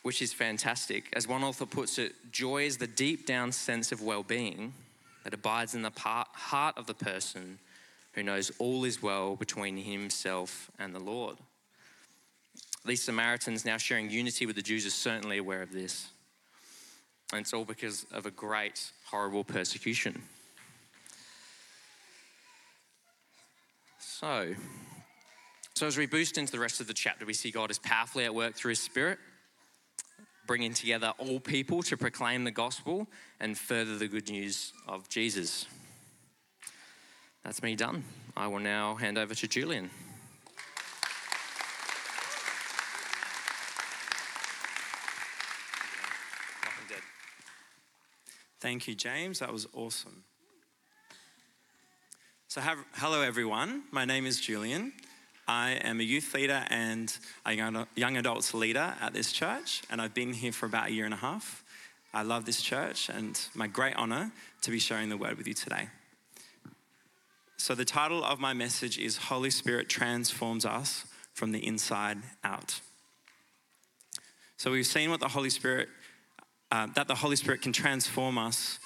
which 0.04 0.22
is 0.22 0.34
fantastic. 0.34 1.06
As 1.14 1.28
one 1.28 1.44
author 1.44 1.66
puts 1.66 1.98
it, 1.98 2.14
joy 2.32 2.64
is 2.64 2.78
the 2.78 2.88
deep 2.88 3.26
down 3.26 3.52
sense 3.52 3.92
of 3.92 4.02
well 4.02 4.24
being 4.24 4.74
that 5.30 5.38
abides 5.38 5.76
in 5.76 5.84
the 5.84 5.92
heart 5.96 6.76
of 6.76 6.88
the 6.88 6.94
person 6.96 7.60
who 8.13 8.24
knows 8.24 8.51
all 8.58 8.84
is 8.84 9.00
well 9.00 9.36
between 9.36 9.77
himself 9.77 10.72
and 10.80 10.96
the 10.96 11.00
Lord. 11.00 11.38
These 12.84 13.03
Samaritans, 13.03 13.63
now 13.63 13.77
sharing 13.77 14.10
unity 14.10 14.48
with 14.48 14.56
the 14.56 14.63
Jews, 14.63 14.88
are 14.88 14.89
certainly 14.89 15.38
aware 15.38 15.62
of 15.62 15.72
this. 15.72 16.10
And 17.32 17.42
it's 17.42 17.53
all 17.53 17.63
because 17.63 18.08
of 18.12 18.25
a 18.25 18.32
great, 18.32 18.92
horrible 19.06 19.44
persecution. 19.44 20.24
So, 24.00 24.56
so 25.75 25.86
as 25.86 25.96
we 25.96 26.08
boost 26.08 26.39
into 26.39 26.51
the 26.51 26.60
rest 26.60 26.82
of 26.82 26.88
the 26.88 26.94
chapter, 26.96 27.24
we 27.24 27.34
see 27.34 27.51
God 27.51 27.70
is 27.70 27.77
powerfully 27.77 28.25
at 28.25 28.34
work 28.34 28.56
through 28.56 28.70
His 28.70 28.80
Spirit, 28.80 29.20
bringing 30.50 30.74
together 30.74 31.13
all 31.20 31.39
people 31.39 31.84
to 31.84 31.96
proclaim 31.96 32.44
the 32.44 32.50
gospel 32.50 33.06
and 33.39 33.56
further 33.56 34.00
the 34.00 34.08
good 34.08 34.27
news 34.32 34.74
of 34.88 35.08
Jesus. 35.08 35.68
That's 37.44 37.62
me 37.62 37.75
done. 37.75 38.03
I 38.36 38.48
will 38.48 38.58
now 38.58 38.96
hand 38.96 39.20
over 39.20 39.36
to 39.36 39.48
Julian. 39.48 39.91
Thank 48.60 48.88
you, 48.88 48.96
James. 48.96 49.38
That 49.39 49.53
was 49.53 49.68
awesome. 49.75 50.24
So, 52.48 52.60
have, 52.60 52.79
hello 52.96 53.22
everyone. 53.22 53.84
My 53.91 54.03
name 54.03 54.25
is 54.25 54.41
Julian. 54.41 54.94
I 55.50 55.79
am 55.84 56.00
a 56.00 56.03
youth 56.03 56.36
leader 56.36 56.63
and 56.70 57.12
a 57.44 57.56
young 57.96 58.18
adults 58.18 58.53
leader 58.53 58.94
at 59.01 59.13
this 59.13 59.32
church, 59.32 59.82
and 59.89 60.00
I've 60.00 60.13
been 60.13 60.32
here 60.32 60.51
for 60.51 60.68
about 60.68 60.89
a 60.89 60.91
year 60.91 61.06
and 61.06 61.13
a 61.13 61.18
half. 61.18 61.63
I 62.13 62.22
love 62.22 62.46
this 62.46 62.62
church, 62.62 63.10
and 63.10 63.36
my 63.56 63.65
great 63.65 63.96
honor 63.96 64.32
to 64.62 64.70
be 64.70 64.77
sharing 64.77 65.10
the 65.10 65.18
word 65.18 65.39
with 65.39 65.48
you 65.48 65.56
today. 65.56 65.89
So, 67.58 67.74
the 67.74 67.84
title 67.84 68.24
of 68.24 68.39
my 68.39 68.53
message 68.53 69.00
is 69.00 69.18
Holy 69.18 69.50
Spirit 69.50 69.89
Transforms 69.89 70.68
Us 70.68 71.06
from 71.34 71.51
the 71.51 71.65
Inside 71.65 72.20
Out. 72.44 72.79
So, 74.58 74.70
we've 74.70 74.86
seen 74.86 75.10
what 75.10 75.20
the 75.20 75.29
Holy 75.29 75.50
Spirit 75.50 75.89
uh, 76.70 76.89
that 76.94 77.08
the 77.08 77.15
Holy 77.15 77.36
Spirit 77.36 77.63
can 77.63 77.74
transform 77.74 78.38
us 78.38 78.77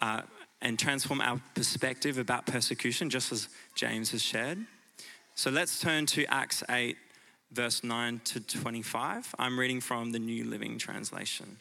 uh, 0.00 0.22
and 0.62 0.78
transform 0.78 1.20
our 1.20 1.42
perspective 1.54 2.16
about 2.16 2.46
persecution, 2.46 3.10
just 3.10 3.32
as 3.32 3.50
James 3.74 4.12
has 4.12 4.22
shared. 4.22 4.66
So 5.38 5.50
let's 5.50 5.80
turn 5.80 6.06
to 6.06 6.24
Acts 6.32 6.64
8, 6.66 6.96
verse 7.52 7.84
9 7.84 8.22
to 8.24 8.40
25. 8.40 9.34
I'm 9.38 9.60
reading 9.60 9.82
from 9.82 10.12
the 10.12 10.18
New 10.18 10.44
Living 10.46 10.78
Translation. 10.78 11.58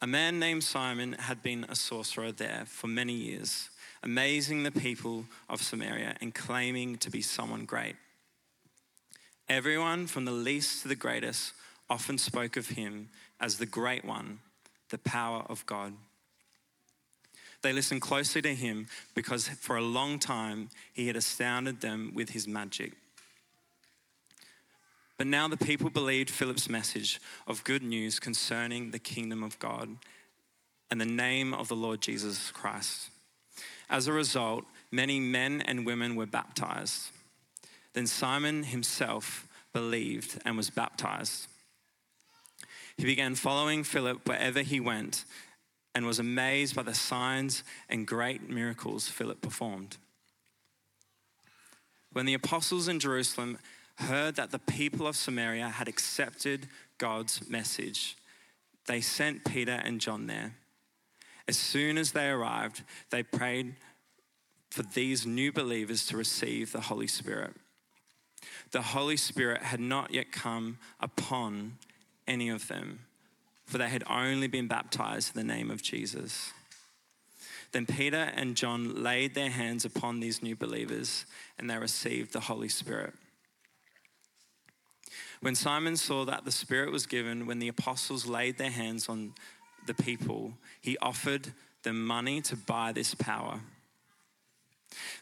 A 0.00 0.06
man 0.06 0.38
named 0.38 0.62
Simon 0.62 1.14
had 1.14 1.42
been 1.42 1.66
a 1.68 1.74
sorcerer 1.74 2.30
there 2.30 2.62
for 2.66 2.86
many 2.86 3.14
years, 3.14 3.68
amazing 4.04 4.62
the 4.62 4.70
people 4.70 5.24
of 5.48 5.60
Samaria 5.60 6.14
and 6.20 6.32
claiming 6.32 6.98
to 6.98 7.10
be 7.10 7.20
someone 7.20 7.64
great. 7.64 7.96
Everyone 9.48 10.06
from 10.06 10.24
the 10.24 10.30
least 10.30 10.82
to 10.82 10.88
the 10.88 10.94
greatest 10.94 11.52
often 11.90 12.16
spoke 12.16 12.56
of 12.56 12.68
him 12.68 13.08
as 13.40 13.58
the 13.58 13.66
great 13.66 14.04
one, 14.04 14.38
the 14.90 14.98
power 14.98 15.44
of 15.48 15.66
God. 15.66 15.94
They 17.66 17.72
listened 17.72 18.00
closely 18.00 18.40
to 18.42 18.54
him 18.54 18.86
because 19.16 19.48
for 19.48 19.74
a 19.74 19.82
long 19.82 20.20
time 20.20 20.68
he 20.92 21.08
had 21.08 21.16
astounded 21.16 21.80
them 21.80 22.12
with 22.14 22.30
his 22.30 22.46
magic. 22.46 22.92
But 25.18 25.26
now 25.26 25.48
the 25.48 25.56
people 25.56 25.90
believed 25.90 26.30
Philip's 26.30 26.68
message 26.68 27.20
of 27.44 27.64
good 27.64 27.82
news 27.82 28.20
concerning 28.20 28.92
the 28.92 29.00
kingdom 29.00 29.42
of 29.42 29.58
God 29.58 29.96
and 30.92 31.00
the 31.00 31.06
name 31.06 31.52
of 31.52 31.66
the 31.66 31.74
Lord 31.74 32.00
Jesus 32.00 32.52
Christ. 32.52 33.10
As 33.90 34.06
a 34.06 34.12
result, 34.12 34.64
many 34.92 35.18
men 35.18 35.60
and 35.60 35.84
women 35.84 36.14
were 36.14 36.24
baptized. 36.24 37.10
Then 37.94 38.06
Simon 38.06 38.62
himself 38.62 39.48
believed 39.72 40.40
and 40.44 40.56
was 40.56 40.70
baptized. 40.70 41.48
He 42.96 43.04
began 43.04 43.34
following 43.34 43.82
Philip 43.82 44.28
wherever 44.28 44.62
he 44.62 44.78
went 44.78 45.24
and 45.96 46.04
was 46.04 46.18
amazed 46.18 46.76
by 46.76 46.82
the 46.82 46.92
signs 46.92 47.64
and 47.88 48.06
great 48.06 48.50
miracles 48.50 49.08
Philip 49.08 49.40
performed. 49.40 49.96
When 52.12 52.26
the 52.26 52.34
apostles 52.34 52.86
in 52.86 53.00
Jerusalem 53.00 53.56
heard 53.94 54.36
that 54.36 54.50
the 54.50 54.58
people 54.58 55.06
of 55.06 55.16
Samaria 55.16 55.70
had 55.70 55.88
accepted 55.88 56.68
God's 56.98 57.48
message, 57.48 58.14
they 58.84 59.00
sent 59.00 59.46
Peter 59.46 59.80
and 59.82 59.98
John 59.98 60.26
there. 60.26 60.56
As 61.48 61.56
soon 61.56 61.96
as 61.96 62.12
they 62.12 62.28
arrived, 62.28 62.82
they 63.08 63.22
prayed 63.22 63.76
for 64.68 64.82
these 64.82 65.24
new 65.24 65.50
believers 65.50 66.04
to 66.08 66.18
receive 66.18 66.72
the 66.72 66.82
Holy 66.82 67.06
Spirit. 67.06 67.54
The 68.70 68.82
Holy 68.82 69.16
Spirit 69.16 69.62
had 69.62 69.80
not 69.80 70.12
yet 70.12 70.30
come 70.30 70.76
upon 71.00 71.78
any 72.28 72.50
of 72.50 72.68
them, 72.68 73.06
for 73.66 73.78
they 73.78 73.88
had 73.88 74.04
only 74.08 74.46
been 74.46 74.68
baptized 74.68 75.36
in 75.36 75.46
the 75.46 75.54
name 75.54 75.70
of 75.70 75.82
Jesus. 75.82 76.52
Then 77.72 77.84
Peter 77.84 78.30
and 78.34 78.56
John 78.56 79.02
laid 79.02 79.34
their 79.34 79.50
hands 79.50 79.84
upon 79.84 80.20
these 80.20 80.42
new 80.42 80.56
believers 80.56 81.26
and 81.58 81.68
they 81.68 81.76
received 81.76 82.32
the 82.32 82.40
Holy 82.40 82.68
Spirit. 82.68 83.12
When 85.40 85.54
Simon 85.54 85.96
saw 85.96 86.24
that 86.24 86.44
the 86.44 86.52
Spirit 86.52 86.90
was 86.90 87.06
given 87.06 87.46
when 87.46 87.58
the 87.58 87.68
apostles 87.68 88.26
laid 88.26 88.56
their 88.56 88.70
hands 88.70 89.08
on 89.08 89.34
the 89.86 89.94
people, 89.94 90.54
he 90.80 90.96
offered 90.98 91.52
them 91.82 92.06
money 92.06 92.40
to 92.42 92.56
buy 92.56 92.92
this 92.92 93.14
power. 93.14 93.60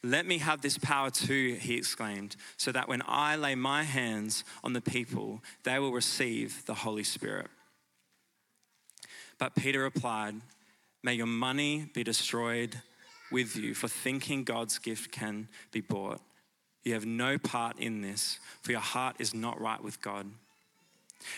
Let 0.02 0.26
me 0.26 0.38
have 0.38 0.60
this 0.60 0.78
power 0.78 1.10
too, 1.10 1.56
he 1.60 1.76
exclaimed, 1.76 2.36
so 2.56 2.70
that 2.72 2.88
when 2.88 3.02
I 3.06 3.36
lay 3.36 3.54
my 3.54 3.82
hands 3.82 4.44
on 4.62 4.74
the 4.74 4.80
people, 4.80 5.42
they 5.64 5.78
will 5.78 5.92
receive 5.92 6.64
the 6.66 6.74
Holy 6.74 7.04
Spirit. 7.04 7.48
But 9.38 9.54
Peter 9.54 9.82
replied, 9.82 10.36
May 11.02 11.14
your 11.14 11.26
money 11.26 11.90
be 11.92 12.02
destroyed 12.02 12.80
with 13.30 13.56
you 13.56 13.74
for 13.74 13.88
thinking 13.88 14.44
God's 14.44 14.78
gift 14.78 15.12
can 15.12 15.48
be 15.72 15.80
bought. 15.80 16.20
You 16.84 16.94
have 16.94 17.06
no 17.06 17.38
part 17.38 17.78
in 17.78 18.02
this, 18.02 18.38
for 18.62 18.72
your 18.72 18.80
heart 18.80 19.16
is 19.18 19.34
not 19.34 19.60
right 19.60 19.82
with 19.82 20.00
God. 20.00 20.26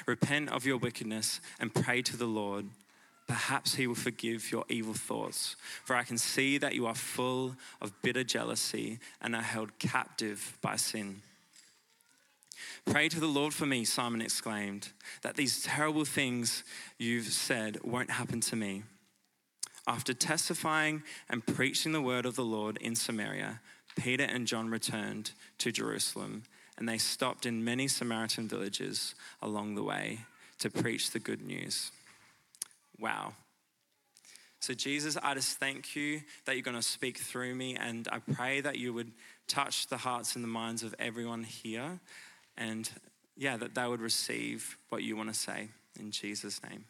Repent 0.06 0.50
of 0.50 0.66
your 0.66 0.76
wickedness 0.78 1.40
and 1.60 1.72
pray 1.72 2.02
to 2.02 2.16
the 2.16 2.26
Lord. 2.26 2.66
Perhaps 3.26 3.74
he 3.74 3.86
will 3.86 3.94
forgive 3.94 4.52
your 4.52 4.64
evil 4.68 4.94
thoughts. 4.94 5.56
For 5.84 5.96
I 5.96 6.04
can 6.04 6.18
see 6.18 6.58
that 6.58 6.74
you 6.74 6.86
are 6.86 6.94
full 6.94 7.56
of 7.80 8.00
bitter 8.02 8.24
jealousy 8.24 8.98
and 9.20 9.34
are 9.34 9.42
held 9.42 9.78
captive 9.78 10.58
by 10.60 10.76
sin. 10.76 11.22
Pray 12.84 13.08
to 13.08 13.20
the 13.20 13.26
Lord 13.26 13.54
for 13.54 13.66
me, 13.66 13.84
Simon 13.84 14.20
exclaimed, 14.20 14.90
that 15.22 15.36
these 15.36 15.62
terrible 15.62 16.04
things 16.04 16.64
you've 16.98 17.26
said 17.26 17.78
won't 17.82 18.10
happen 18.10 18.40
to 18.42 18.56
me. 18.56 18.82
After 19.86 20.12
testifying 20.12 21.02
and 21.28 21.46
preaching 21.46 21.92
the 21.92 22.00
word 22.00 22.26
of 22.26 22.36
the 22.36 22.44
Lord 22.44 22.76
in 22.78 22.96
Samaria, 22.96 23.60
Peter 23.96 24.24
and 24.24 24.46
John 24.46 24.68
returned 24.68 25.32
to 25.58 25.72
Jerusalem, 25.72 26.42
and 26.76 26.88
they 26.88 26.98
stopped 26.98 27.46
in 27.46 27.64
many 27.64 27.88
Samaritan 27.88 28.48
villages 28.48 29.14
along 29.40 29.74
the 29.74 29.82
way 29.82 30.20
to 30.58 30.70
preach 30.70 31.10
the 31.10 31.18
good 31.18 31.42
news. 31.42 31.90
Wow. 32.98 33.34
So, 34.60 34.74
Jesus, 34.74 35.16
I 35.22 35.34
just 35.34 35.58
thank 35.58 35.94
you 35.94 36.22
that 36.44 36.54
you're 36.54 36.62
going 36.62 36.76
to 36.76 36.82
speak 36.82 37.18
through 37.18 37.54
me, 37.54 37.76
and 37.76 38.08
I 38.10 38.18
pray 38.18 38.60
that 38.62 38.78
you 38.78 38.92
would 38.94 39.12
touch 39.46 39.86
the 39.86 39.98
hearts 39.98 40.34
and 40.34 40.42
the 40.42 40.48
minds 40.48 40.82
of 40.82 40.94
everyone 40.98 41.44
here, 41.44 42.00
and 42.56 42.88
yeah, 43.36 43.56
that 43.56 43.74
they 43.74 43.86
would 43.86 44.00
receive 44.00 44.76
what 44.88 45.02
you 45.02 45.16
want 45.16 45.28
to 45.28 45.38
say 45.38 45.68
in 45.98 46.10
Jesus' 46.10 46.62
name. 46.62 46.84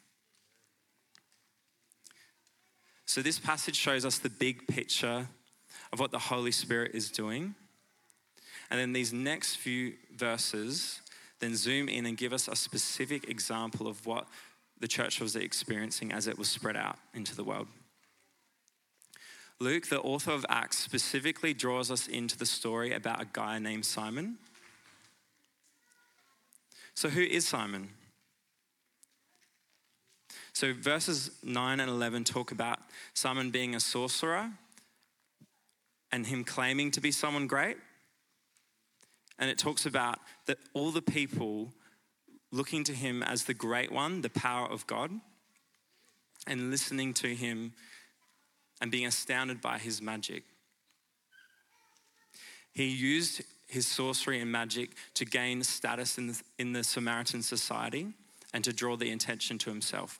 So, 3.05 3.23
this 3.23 3.39
passage 3.39 3.77
shows 3.77 4.05
us 4.05 4.19
the 4.19 4.31
big 4.31 4.67
picture 4.67 5.29
of 5.93 6.01
what 6.01 6.11
the 6.11 6.19
Holy 6.19 6.53
Spirit 6.53 6.93
is 6.95 7.11
doing. 7.11 7.55
And 8.71 8.81
then 8.81 8.93
these 8.93 9.13
next 9.13 9.57
few 9.57 9.95
verses 10.17 11.01
then 11.39 11.55
zoom 11.55 11.89
in 11.89 12.07
and 12.07 12.17
give 12.17 12.33
us 12.33 12.49
a 12.49 12.57
specific 12.57 13.29
example 13.29 13.87
of 13.87 14.05
what 14.07 14.27
the 14.81 14.89
church 14.89 15.21
was 15.21 15.37
experiencing 15.37 16.13
as 16.13 16.27
it 16.27 16.39
was 16.39 16.49
spread 16.49 16.77
out 16.77 16.99
into 17.15 17.37
the 17.37 17.45
world. 17.45 17.69
Luke, 19.59 19.87
the 19.87 20.01
author 20.01 20.33
of 20.33 20.45
Acts, 20.49 20.79
specifically 20.79 21.55
draws 21.55 21.91
us 21.91 22.09
into 22.09 22.37
the 22.37 22.45
story 22.45 22.93
about 22.93 23.23
a 23.23 23.27
guy 23.33 23.59
named 23.59 23.87
Simon. 23.87 24.37
So, 26.97 27.11
who 27.11 27.21
is 27.21 27.47
Simon? 27.47 27.91
So, 30.55 30.73
verses 30.73 31.31
9 31.43 31.79
and 31.79 31.91
11 31.91 32.25
talk 32.25 32.53
about 32.53 32.79
Simon 33.13 33.51
being 33.51 33.75
a 33.75 33.81
sorcerer 33.81 34.51
and 36.11 36.27
him 36.27 36.43
claiming 36.43 36.91
to 36.93 37.01
be 37.03 37.13
someone 37.13 37.47
great. 37.47 37.77
And 39.39 39.51
it 39.51 39.59
talks 39.59 39.85
about 39.85 40.21
that 40.47 40.57
all 40.73 40.91
the 40.91 41.03
people 41.03 41.71
looking 42.51 42.83
to 42.85 42.95
him 42.95 43.23
as 43.23 43.45
the 43.45 43.53
great 43.53 43.93
one, 43.93 44.23
the 44.23 44.31
power 44.31 44.67
of 44.67 44.87
God, 44.87 45.11
and 46.47 46.71
listening 46.71 47.13
to 47.15 47.29
him 47.35 47.75
and 48.81 48.91
being 48.91 49.05
astounded 49.05 49.61
by 49.61 49.77
his 49.77 50.01
magic. 50.01 50.45
He 52.73 52.87
used 52.87 53.43
his 53.77 53.87
sorcery 53.87 54.41
and 54.41 54.51
magic 54.51 54.91
to 55.13 55.27
gain 55.27 55.63
status 55.63 56.17
in 56.17 56.29
the, 56.29 56.43
in 56.59 56.73
the 56.73 56.83
Samaritan 56.83 57.43
society 57.43 58.09
and 58.55 58.65
to 58.65 58.73
draw 58.73 58.97
the 58.97 59.13
attention 59.13 59.59
to 59.59 59.71
himself. 59.71 60.19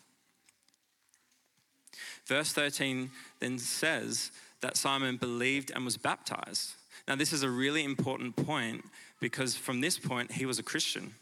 Verse 2.27 2.53
13 2.53 3.11
then 3.41 3.59
says 3.59 4.31
that 4.61 4.77
Simon 4.77 5.17
believed 5.17 5.73
and 5.75 5.87
was 5.87 5.97
baptized. 5.97 6.75
Now, 7.09 7.17
this 7.17 7.33
is 7.33 7.43
a 7.43 7.49
really 7.49 7.83
important 7.83 8.37
point 8.37 8.85
because 9.21 9.57
from 9.57 9.81
this 9.81 9.99
point, 9.99 10.33
he 10.33 10.45
was 10.45 10.59
a 10.59 10.63
Christian. 10.63 11.15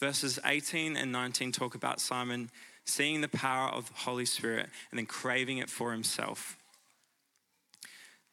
Verses 0.00 0.38
18 0.44 0.98
and 0.98 1.10
19 1.12 1.50
talk 1.50 1.74
about 1.74 1.98
Simon 1.98 2.50
seeing 2.84 3.22
the 3.22 3.28
power 3.28 3.70
of 3.70 3.88
the 3.88 4.00
Holy 4.00 4.26
Spirit 4.26 4.68
and 4.90 4.98
then 4.98 5.06
craving 5.06 5.58
it 5.58 5.70
for 5.70 5.92
himself. 5.92 6.58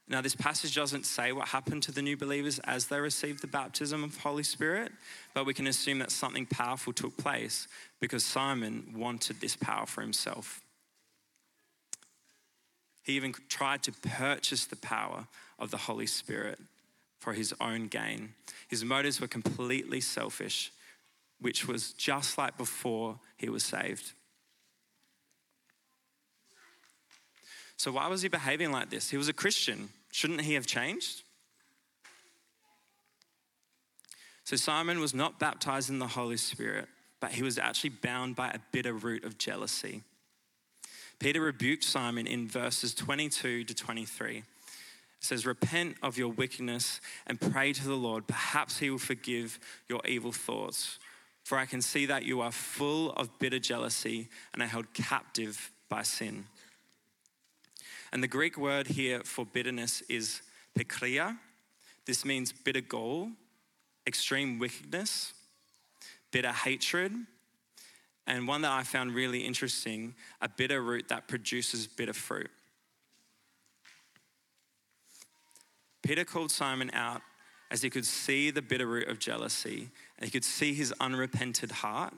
Now, 0.09 0.21
this 0.21 0.35
passage 0.35 0.73
doesn't 0.73 1.05
say 1.05 1.33
what 1.33 1.49
happened 1.49 1.83
to 1.83 1.91
the 1.91 2.01
new 2.01 2.15
believers 2.15 2.59
as 2.59 2.87
they 2.87 2.99
received 2.99 3.41
the 3.41 3.47
baptism 3.47 4.05
of 4.05 4.17
Holy 4.17 4.43
Spirit, 4.43 4.93
but 5.33 5.45
we 5.45 5.53
can 5.53 5.67
assume 5.67 5.99
that 5.99 6.11
something 6.11 6.45
powerful 6.45 6.93
took 6.93 7.17
place 7.17 7.67
because 7.99 8.23
Simon 8.23 8.93
wanted 8.95 9.41
this 9.41 9.57
power 9.57 9.85
for 9.85 10.01
himself. 10.01 10.61
He 13.03 13.13
even 13.13 13.33
tried 13.49 13.83
to 13.83 13.91
purchase 13.91 14.65
the 14.65 14.75
power 14.77 15.27
of 15.59 15.71
the 15.71 15.77
Holy 15.77 16.07
Spirit 16.07 16.59
for 17.19 17.33
his 17.33 17.53
own 17.59 17.87
gain. 17.87 18.33
His 18.69 18.85
motives 18.85 19.19
were 19.19 19.27
completely 19.27 19.99
selfish, 19.99 20.71
which 21.41 21.67
was 21.67 21.91
just 21.93 22.37
like 22.37 22.57
before 22.57 23.19
he 23.37 23.49
was 23.49 23.63
saved. 23.63 24.13
So, 27.77 27.91
why 27.91 28.07
was 28.07 28.23
he 28.23 28.27
behaving 28.27 28.71
like 28.71 28.89
this? 28.89 29.09
He 29.09 29.17
was 29.17 29.29
a 29.29 29.33
Christian. 29.33 29.89
Shouldn't 30.11 30.41
he 30.41 30.55
have 30.55 30.65
changed? 30.65 31.21
So, 34.43 34.55
Simon 34.55 34.99
was 34.99 35.13
not 35.13 35.39
baptized 35.39 35.89
in 35.89 35.99
the 35.99 36.07
Holy 36.07 36.37
Spirit, 36.37 36.87
but 37.19 37.31
he 37.31 37.43
was 37.43 37.59
actually 37.59 37.91
bound 37.91 38.35
by 38.35 38.49
a 38.49 38.59
bitter 38.71 38.93
root 38.93 39.23
of 39.23 39.37
jealousy. 39.37 40.01
Peter 41.19 41.41
rebuked 41.41 41.83
Simon 41.83 42.27
in 42.27 42.47
verses 42.47 42.93
22 42.93 43.63
to 43.63 43.73
23. 43.73 44.37
It 44.37 44.43
says, 45.19 45.45
Repent 45.45 45.97
of 46.03 46.17
your 46.17 46.29
wickedness 46.29 47.01
and 47.25 47.41
pray 47.41 47.73
to 47.73 47.87
the 47.87 47.95
Lord. 47.95 48.27
Perhaps 48.27 48.79
he 48.79 48.89
will 48.89 48.99
forgive 48.99 49.59
your 49.87 50.01
evil 50.05 50.31
thoughts. 50.31 50.99
For 51.43 51.57
I 51.57 51.65
can 51.65 51.81
see 51.81 52.05
that 52.07 52.23
you 52.23 52.41
are 52.41 52.51
full 52.51 53.13
of 53.13 53.39
bitter 53.39 53.59
jealousy 53.59 54.29
and 54.53 54.61
are 54.61 54.67
held 54.67 54.93
captive 54.93 55.71
by 55.89 56.03
sin. 56.03 56.45
And 58.11 58.23
the 58.23 58.27
Greek 58.27 58.57
word 58.57 58.87
here 58.87 59.21
for 59.23 59.45
bitterness 59.45 60.01
is 60.09 60.41
pikria. 60.77 61.37
This 62.05 62.23
means 62.23 62.51
bitter 62.51 62.81
gall, 62.81 63.29
extreme 64.05 64.59
wickedness, 64.59 65.33
bitter 66.31 66.51
hatred, 66.51 67.13
and 68.25 68.47
one 68.47 68.61
that 68.61 68.71
I 68.71 68.83
found 68.83 69.13
really 69.13 69.39
interesting 69.39 70.15
a 70.41 70.49
bitter 70.49 70.81
root 70.81 71.07
that 71.09 71.27
produces 71.27 71.87
bitter 71.87 72.13
fruit. 72.13 72.51
Peter 76.01 76.23
called 76.23 76.51
Simon 76.51 76.89
out 76.93 77.21
as 77.69 77.81
he 77.81 77.89
could 77.89 78.05
see 78.05 78.49
the 78.49 78.61
bitter 78.61 78.85
root 78.85 79.09
of 79.09 79.19
jealousy 79.19 79.89
and 80.17 80.25
he 80.25 80.31
could 80.31 80.45
see 80.45 80.73
his 80.73 80.93
unrepented 81.01 81.71
heart. 81.71 82.13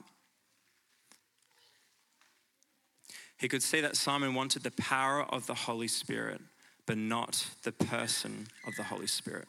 He 3.40 3.48
could 3.48 3.62
see 3.62 3.80
that 3.80 3.96
Simon 3.96 4.34
wanted 4.34 4.62
the 4.62 4.70
power 4.72 5.22
of 5.22 5.46
the 5.46 5.54
Holy 5.54 5.88
Spirit, 5.88 6.42
but 6.84 6.98
not 6.98 7.46
the 7.62 7.72
person 7.72 8.48
of 8.66 8.76
the 8.76 8.82
Holy 8.82 9.06
Spirit. 9.06 9.48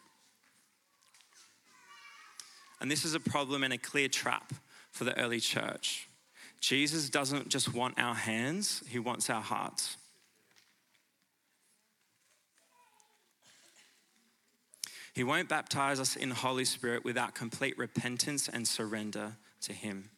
And 2.79 2.89
this 2.89 3.03
is 3.03 3.13
a 3.13 3.19
problem 3.19 3.63
and 3.63 3.73
a 3.73 3.77
clear 3.77 4.07
trap 4.07 4.53
for 4.91 5.03
the 5.03 5.17
early 5.19 5.41
church. 5.41 6.07
Jesus 6.61 7.09
doesn't 7.09 7.49
just 7.49 7.73
want 7.73 7.99
our 7.99 8.15
hands, 8.15 8.81
he 8.87 8.97
wants 8.97 9.29
our 9.29 9.41
hearts. 9.41 9.97
He 15.13 15.25
won't 15.25 15.49
baptize 15.49 15.99
us 15.99 16.15
in 16.15 16.29
the 16.29 16.35
Holy 16.35 16.63
Spirit 16.63 17.03
without 17.03 17.35
complete 17.35 17.77
repentance 17.77 18.47
and 18.47 18.65
surrender 18.65 19.33
to 19.63 19.73
Him. 19.73 20.09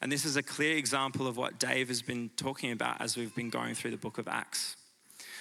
And 0.00 0.10
this 0.10 0.24
is 0.24 0.36
a 0.36 0.42
clear 0.42 0.76
example 0.76 1.26
of 1.26 1.36
what 1.36 1.58
Dave 1.58 1.88
has 1.88 2.02
been 2.02 2.30
talking 2.36 2.72
about 2.72 3.00
as 3.00 3.16
we've 3.16 3.34
been 3.34 3.50
going 3.50 3.74
through 3.74 3.92
the 3.92 3.96
book 3.96 4.18
of 4.18 4.28
Acts. 4.28 4.76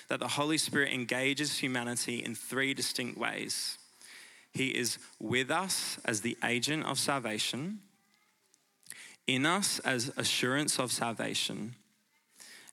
That 0.09 0.19
the 0.19 0.27
Holy 0.27 0.57
Spirit 0.57 0.93
engages 0.93 1.57
humanity 1.57 2.23
in 2.23 2.35
three 2.35 2.73
distinct 2.73 3.17
ways. 3.17 3.77
He 4.51 4.69
is 4.69 4.97
with 5.19 5.51
us 5.51 5.99
as 6.05 6.21
the 6.21 6.37
agent 6.43 6.85
of 6.85 6.97
salvation, 6.97 7.79
in 9.27 9.45
us 9.45 9.79
as 9.79 10.11
assurance 10.17 10.79
of 10.79 10.91
salvation, 10.91 11.75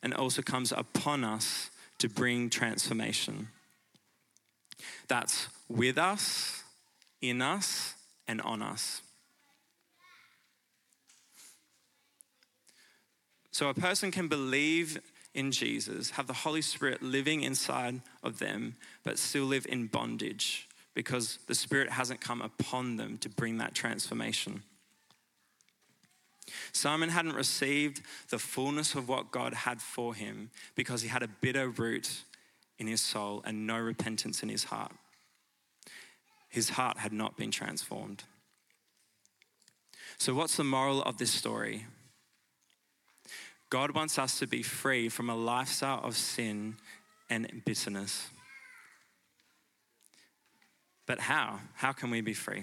and 0.03 0.15
also 0.15 0.43
comes 0.43 0.73
upon 0.73 1.25
us 1.25 1.71
to 1.99 2.09
bring 2.09 2.49
transformation. 2.49 3.49
That's 5.09 5.49
with 5.69 5.99
us, 5.99 6.63
in 7.21 7.43
us, 7.43 7.95
and 8.27 8.41
on 8.43 8.63
us. 8.63 9.03
So 13.55 13.69
a 13.69 13.75
person 13.75 14.11
can 14.11 14.27
believe 14.27 15.01
in 15.33 15.53
Jesus, 15.53 16.11
have 16.11 16.27
the 16.27 16.33
Holy 16.33 16.61
Spirit 16.61 17.05
living 17.05 17.43
inside 17.43 18.01
of 18.21 18.41
them, 18.41 18.75
but 19.05 19.17
still 19.17 19.45
live 19.45 19.65
in 19.69 19.87
bondage 19.87 20.69
because 20.93 21.39
the 21.47 21.55
Spirit 21.55 21.91
hasn't 21.91 22.21
come 22.21 22.43
upon 22.43 22.97
them 22.97 23.17
to 23.19 23.29
bring 23.29 23.59
that 23.59 23.73
transformation. 23.73 24.65
Simon 26.73 27.11
hadn't 27.11 27.37
received 27.37 28.03
the 28.29 28.41
fullness 28.41 28.97
of 28.97 29.09
what 29.09 29.31
God 29.31 29.55
had 29.55 29.81
for 29.81 30.17
him 30.17 30.51
because 30.75 31.03
he 31.03 31.09
had 31.09 31.23
a 31.23 31.29
bitter 31.29 31.69
root 31.69 32.25
in 32.81 32.89
his 32.89 33.01
soul 33.01 33.41
and 33.47 33.69
no 33.69 33.79
repentance 33.79 34.43
in 34.43 34.49
his 34.49 34.65
heart. 34.65 34.91
His 36.49 36.71
heart 36.71 36.99
had 36.99 37.13
not 37.13 37.37
been 37.37 37.53
transformed. 37.53 38.25
So, 40.19 40.35
what's 40.35 40.57
the 40.57 40.65
moral 40.65 41.03
of 41.03 41.19
this 41.19 41.31
story? 41.31 41.87
God 43.75 43.91
wants 43.91 44.21
us 44.21 44.39
to 44.39 44.47
be 44.47 44.63
free 44.63 45.09
from 45.09 45.29
a 45.29 45.35
lifestyle 45.35 45.99
of 46.05 46.17
sin 46.17 46.77
and 47.29 47.63
bitterness. 47.65 48.29
But 51.07 51.19
how? 51.19 51.59
How 51.75 51.91
can 51.91 52.11
we 52.11 52.21
be 52.21 52.35
free? 52.35 52.63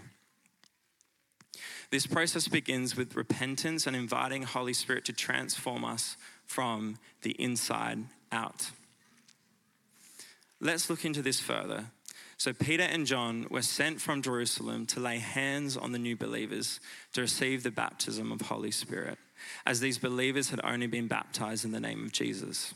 This 1.90 2.08
process 2.08 2.48
begins 2.48 2.96
with 2.96 3.18
repentance 3.18 3.86
and 3.86 3.94
inviting 3.94 4.44
Holy 4.44 4.72
Spirit 4.72 5.04
to 5.04 5.12
transform 5.12 5.84
us 5.84 6.16
from 6.46 6.98
the 7.24 7.32
inside 7.32 8.06
out. 8.32 8.72
Let's 10.62 10.90
look 10.90 11.04
into 11.04 11.22
this 11.22 11.42
further. 11.42 11.88
So, 12.38 12.54
Peter 12.54 12.84
and 12.84 13.06
John 13.06 13.48
were 13.52 13.62
sent 13.64 14.00
from 14.00 14.22
Jerusalem 14.22 14.86
to 14.88 15.02
lay 15.02 15.18
hands 15.20 15.76
on 15.76 15.92
the 15.92 16.00
new 16.00 16.16
believers 16.16 16.80
to 17.12 17.22
receive 17.22 17.64
the 17.64 17.70
baptism 17.70 18.32
of 18.32 18.40
Holy 18.40 18.72
Spirit, 18.72 19.18
as 19.66 19.80
these 19.80 19.98
believers 19.98 20.50
had 20.50 20.62
only 20.64 20.88
been 20.88 21.08
baptized 21.08 21.66
in 21.66 21.72
the 21.72 21.80
name 21.80 22.06
of 22.06 22.12
Jesus. 22.12 22.74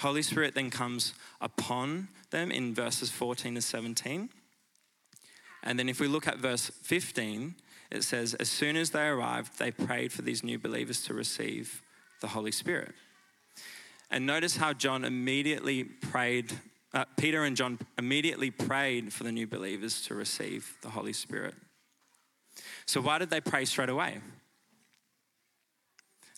Holy 0.00 0.22
Spirit 0.22 0.54
then 0.54 0.70
comes 0.70 1.14
upon 1.40 2.08
them 2.30 2.50
in 2.50 2.74
verses 2.74 3.10
14 3.10 3.56
to 3.56 3.62
17. 3.62 4.28
And 5.64 5.78
then, 5.78 5.88
if 5.88 5.98
we 5.98 6.06
look 6.06 6.28
at 6.28 6.38
verse 6.38 6.70
15, 6.82 7.56
it 7.90 8.04
says, 8.04 8.34
As 8.34 8.48
soon 8.48 8.76
as 8.76 8.90
they 8.90 9.06
arrived, 9.06 9.58
they 9.58 9.70
prayed 9.70 10.12
for 10.12 10.22
these 10.22 10.44
new 10.44 10.58
believers 10.58 11.02
to 11.04 11.14
receive 11.14 11.82
the 12.20 12.28
Holy 12.28 12.52
Spirit. 12.52 12.94
And 14.10 14.24
notice 14.24 14.56
how 14.56 14.72
John 14.72 15.04
immediately 15.04 15.84
prayed, 15.84 16.52
uh, 16.94 17.04
Peter 17.16 17.44
and 17.44 17.56
John 17.56 17.78
immediately 17.98 18.50
prayed 18.50 19.12
for 19.12 19.24
the 19.24 19.32
new 19.32 19.46
believers 19.46 20.02
to 20.02 20.14
receive 20.14 20.76
the 20.82 20.90
Holy 20.90 21.12
Spirit. 21.12 21.54
So, 22.86 23.00
why 23.00 23.18
did 23.18 23.30
they 23.30 23.40
pray 23.40 23.64
straight 23.64 23.90
away? 23.90 24.18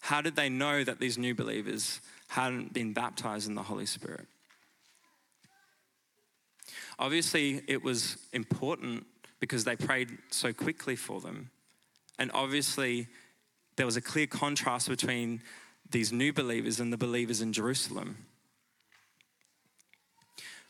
How 0.00 0.20
did 0.20 0.36
they 0.36 0.48
know 0.48 0.82
that 0.82 0.98
these 0.98 1.18
new 1.18 1.34
believers 1.34 2.00
hadn't 2.28 2.72
been 2.72 2.92
baptized 2.92 3.48
in 3.48 3.54
the 3.54 3.62
Holy 3.62 3.86
Spirit? 3.86 4.26
Obviously, 6.98 7.62
it 7.66 7.82
was 7.82 8.16
important 8.32 9.06
because 9.40 9.64
they 9.64 9.76
prayed 9.76 10.18
so 10.30 10.52
quickly 10.52 10.96
for 10.96 11.20
them. 11.20 11.50
And 12.18 12.30
obviously, 12.34 13.08
there 13.76 13.86
was 13.86 13.96
a 13.96 14.02
clear 14.02 14.26
contrast 14.26 14.88
between 14.88 15.42
these 15.90 16.12
new 16.12 16.32
believers 16.32 16.80
and 16.80 16.92
the 16.92 16.98
believers 16.98 17.40
in 17.40 17.52
Jerusalem. 17.52 18.26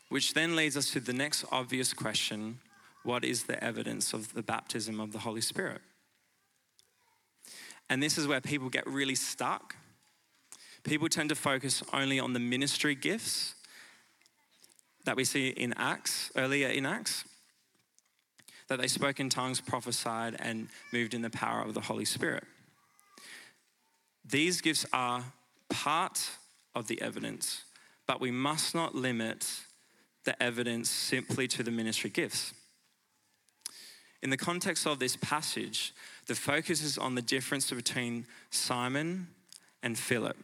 Which 0.09 0.33
then 0.33 0.55
leads 0.55 0.75
us 0.75 0.91
to 0.91 0.99
the 0.99 1.13
next 1.13 1.45
obvious 1.51 1.93
question 1.93 2.59
what 3.03 3.25
is 3.25 3.43
the 3.43 3.61
evidence 3.63 4.13
of 4.13 4.33
the 4.33 4.43
baptism 4.43 4.99
of 4.99 5.11
the 5.11 5.19
Holy 5.19 5.41
Spirit? 5.41 5.81
And 7.91 8.01
this 8.01 8.17
is 8.17 8.25
where 8.25 8.39
people 8.39 8.69
get 8.69 8.87
really 8.87 9.15
stuck. 9.15 9.75
People 10.83 11.09
tend 11.09 11.27
to 11.27 11.35
focus 11.35 11.83
only 11.91 12.21
on 12.21 12.31
the 12.31 12.39
ministry 12.39 12.95
gifts 12.95 13.53
that 15.03 15.17
we 15.17 15.25
see 15.25 15.49
in 15.49 15.73
Acts, 15.73 16.31
earlier 16.37 16.69
in 16.69 16.85
Acts, 16.85 17.25
that 18.69 18.79
they 18.79 18.87
spoke 18.87 19.19
in 19.19 19.27
tongues, 19.27 19.59
prophesied, 19.59 20.37
and 20.39 20.69
moved 20.93 21.13
in 21.13 21.21
the 21.21 21.29
power 21.29 21.61
of 21.63 21.73
the 21.73 21.81
Holy 21.81 22.05
Spirit. 22.05 22.45
These 24.23 24.61
gifts 24.61 24.85
are 24.93 25.25
part 25.67 26.29
of 26.73 26.87
the 26.87 27.01
evidence, 27.01 27.65
but 28.07 28.21
we 28.21 28.31
must 28.31 28.73
not 28.73 28.95
limit 28.95 29.45
the 30.23 30.41
evidence 30.41 30.89
simply 30.89 31.45
to 31.49 31.61
the 31.61 31.71
ministry 31.71 32.09
gifts. 32.09 32.53
In 34.23 34.29
the 34.29 34.37
context 34.37 34.87
of 34.87 34.99
this 34.99 35.17
passage, 35.17 35.93
the 36.31 36.35
focus 36.35 36.81
is 36.81 36.97
on 36.97 37.15
the 37.15 37.21
difference 37.21 37.69
between 37.71 38.25
Simon 38.51 39.27
and 39.83 39.99
Philip. 39.99 40.37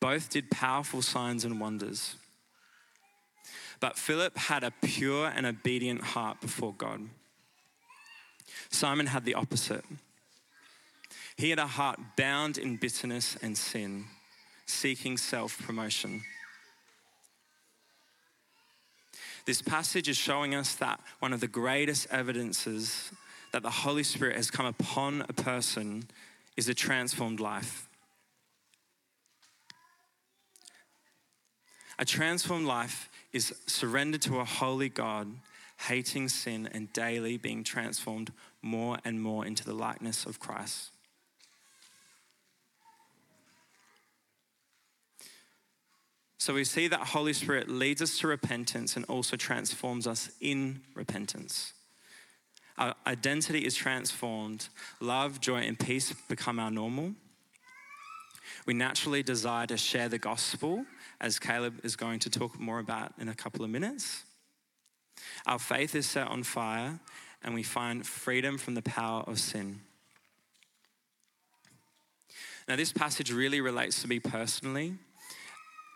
Both 0.00 0.30
did 0.30 0.50
powerful 0.50 1.02
signs 1.02 1.44
and 1.44 1.60
wonders. 1.60 2.16
But 3.78 3.96
Philip 3.96 4.36
had 4.36 4.64
a 4.64 4.72
pure 4.82 5.28
and 5.28 5.46
obedient 5.46 6.02
heart 6.02 6.40
before 6.40 6.74
God. 6.76 7.02
Simon 8.70 9.06
had 9.06 9.24
the 9.24 9.34
opposite. 9.34 9.84
He 11.36 11.50
had 11.50 11.60
a 11.60 11.68
heart 11.68 12.00
bound 12.16 12.58
in 12.58 12.74
bitterness 12.74 13.36
and 13.40 13.56
sin, 13.56 14.06
seeking 14.66 15.16
self 15.16 15.62
promotion. 15.64 16.24
This 19.46 19.62
passage 19.62 20.08
is 20.08 20.16
showing 20.16 20.56
us 20.56 20.74
that 20.74 20.98
one 21.20 21.32
of 21.32 21.38
the 21.38 21.46
greatest 21.46 22.08
evidences 22.10 23.12
that 23.52 23.62
the 23.62 23.70
Holy 23.70 24.02
Spirit 24.02 24.36
has 24.36 24.50
come 24.50 24.66
upon 24.66 25.24
a 25.28 25.32
person 25.32 26.04
is 26.56 26.68
a 26.68 26.74
transformed 26.74 27.40
life. 27.40 27.88
A 31.98 32.04
transformed 32.04 32.66
life 32.66 33.08
is 33.32 33.54
surrendered 33.66 34.22
to 34.22 34.38
a 34.38 34.44
holy 34.44 34.88
God, 34.88 35.28
hating 35.88 36.28
sin 36.28 36.68
and 36.72 36.92
daily 36.92 37.36
being 37.36 37.64
transformed 37.64 38.32
more 38.62 38.98
and 39.04 39.20
more 39.20 39.44
into 39.44 39.64
the 39.64 39.74
likeness 39.74 40.24
of 40.24 40.38
Christ. 40.38 40.90
So 46.38 46.54
we 46.54 46.64
see 46.64 46.88
that 46.88 47.00
Holy 47.00 47.32
Spirit 47.32 47.68
leads 47.68 48.00
us 48.00 48.18
to 48.18 48.28
repentance 48.28 48.96
and 48.96 49.04
also 49.06 49.36
transforms 49.36 50.06
us 50.06 50.30
in 50.40 50.80
repentance. 50.94 51.72
Our 52.78 52.94
identity 53.06 53.66
is 53.66 53.74
transformed. 53.74 54.68
Love, 55.00 55.40
joy, 55.40 55.62
and 55.62 55.78
peace 55.78 56.12
become 56.28 56.60
our 56.60 56.70
normal. 56.70 57.14
We 58.66 58.74
naturally 58.74 59.22
desire 59.22 59.66
to 59.66 59.76
share 59.76 60.08
the 60.08 60.18
gospel, 60.18 60.84
as 61.20 61.38
Caleb 61.38 61.80
is 61.84 61.96
going 61.96 62.20
to 62.20 62.30
talk 62.30 62.58
more 62.58 62.78
about 62.78 63.12
in 63.18 63.28
a 63.28 63.34
couple 63.34 63.64
of 63.64 63.70
minutes. 63.70 64.22
Our 65.46 65.58
faith 65.58 65.94
is 65.94 66.06
set 66.06 66.28
on 66.28 66.44
fire, 66.44 67.00
and 67.42 67.54
we 67.54 67.62
find 67.62 68.06
freedom 68.06 68.58
from 68.58 68.74
the 68.74 68.82
power 68.82 69.24
of 69.26 69.40
sin. 69.40 69.80
Now, 72.68 72.76
this 72.76 72.92
passage 72.92 73.32
really 73.32 73.60
relates 73.60 74.02
to 74.02 74.08
me 74.08 74.20
personally, 74.20 74.94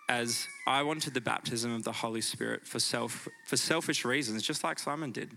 as 0.09 0.49
I 0.67 0.83
wanted 0.83 1.15
the 1.15 1.21
baptism 1.21 1.73
of 1.75 1.85
the 1.85 1.93
Holy 1.93 2.23
Spirit 2.23 2.67
for, 2.67 2.81
self, 2.81 3.29
for 3.47 3.57
selfish 3.57 4.05
reasons, 4.05 4.43
just 4.43 4.65
like 4.65 4.79
Simon 4.79 5.13
did. 5.13 5.31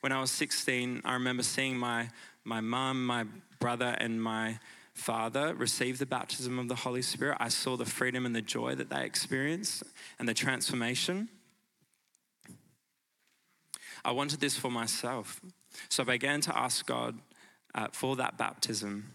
When 0.00 0.12
I 0.12 0.20
was 0.20 0.30
16, 0.30 1.02
I 1.04 1.14
remember 1.14 1.42
seeing 1.42 1.76
my, 1.76 2.08
my 2.44 2.60
mum, 2.60 3.04
my 3.04 3.24
brother, 3.58 3.96
and 3.98 4.22
my 4.22 4.58
father 4.94 5.54
receive 5.54 5.98
the 5.98 6.06
baptism 6.06 6.58
of 6.58 6.68
the 6.68 6.74
Holy 6.74 7.02
Spirit. 7.02 7.36
I 7.40 7.48
saw 7.48 7.76
the 7.76 7.84
freedom 7.84 8.26
and 8.26 8.34
the 8.34 8.42
joy 8.42 8.74
that 8.76 8.90
they 8.90 9.04
experienced 9.04 9.82
and 10.18 10.28
the 10.28 10.34
transformation. 10.34 11.28
I 14.04 14.12
wanted 14.12 14.40
this 14.40 14.56
for 14.56 14.70
myself. 14.70 15.40
So 15.88 16.02
I 16.02 16.06
began 16.06 16.40
to 16.42 16.56
ask 16.56 16.86
God 16.86 17.18
uh, 17.74 17.88
for 17.90 18.16
that 18.16 18.38
baptism. 18.38 19.10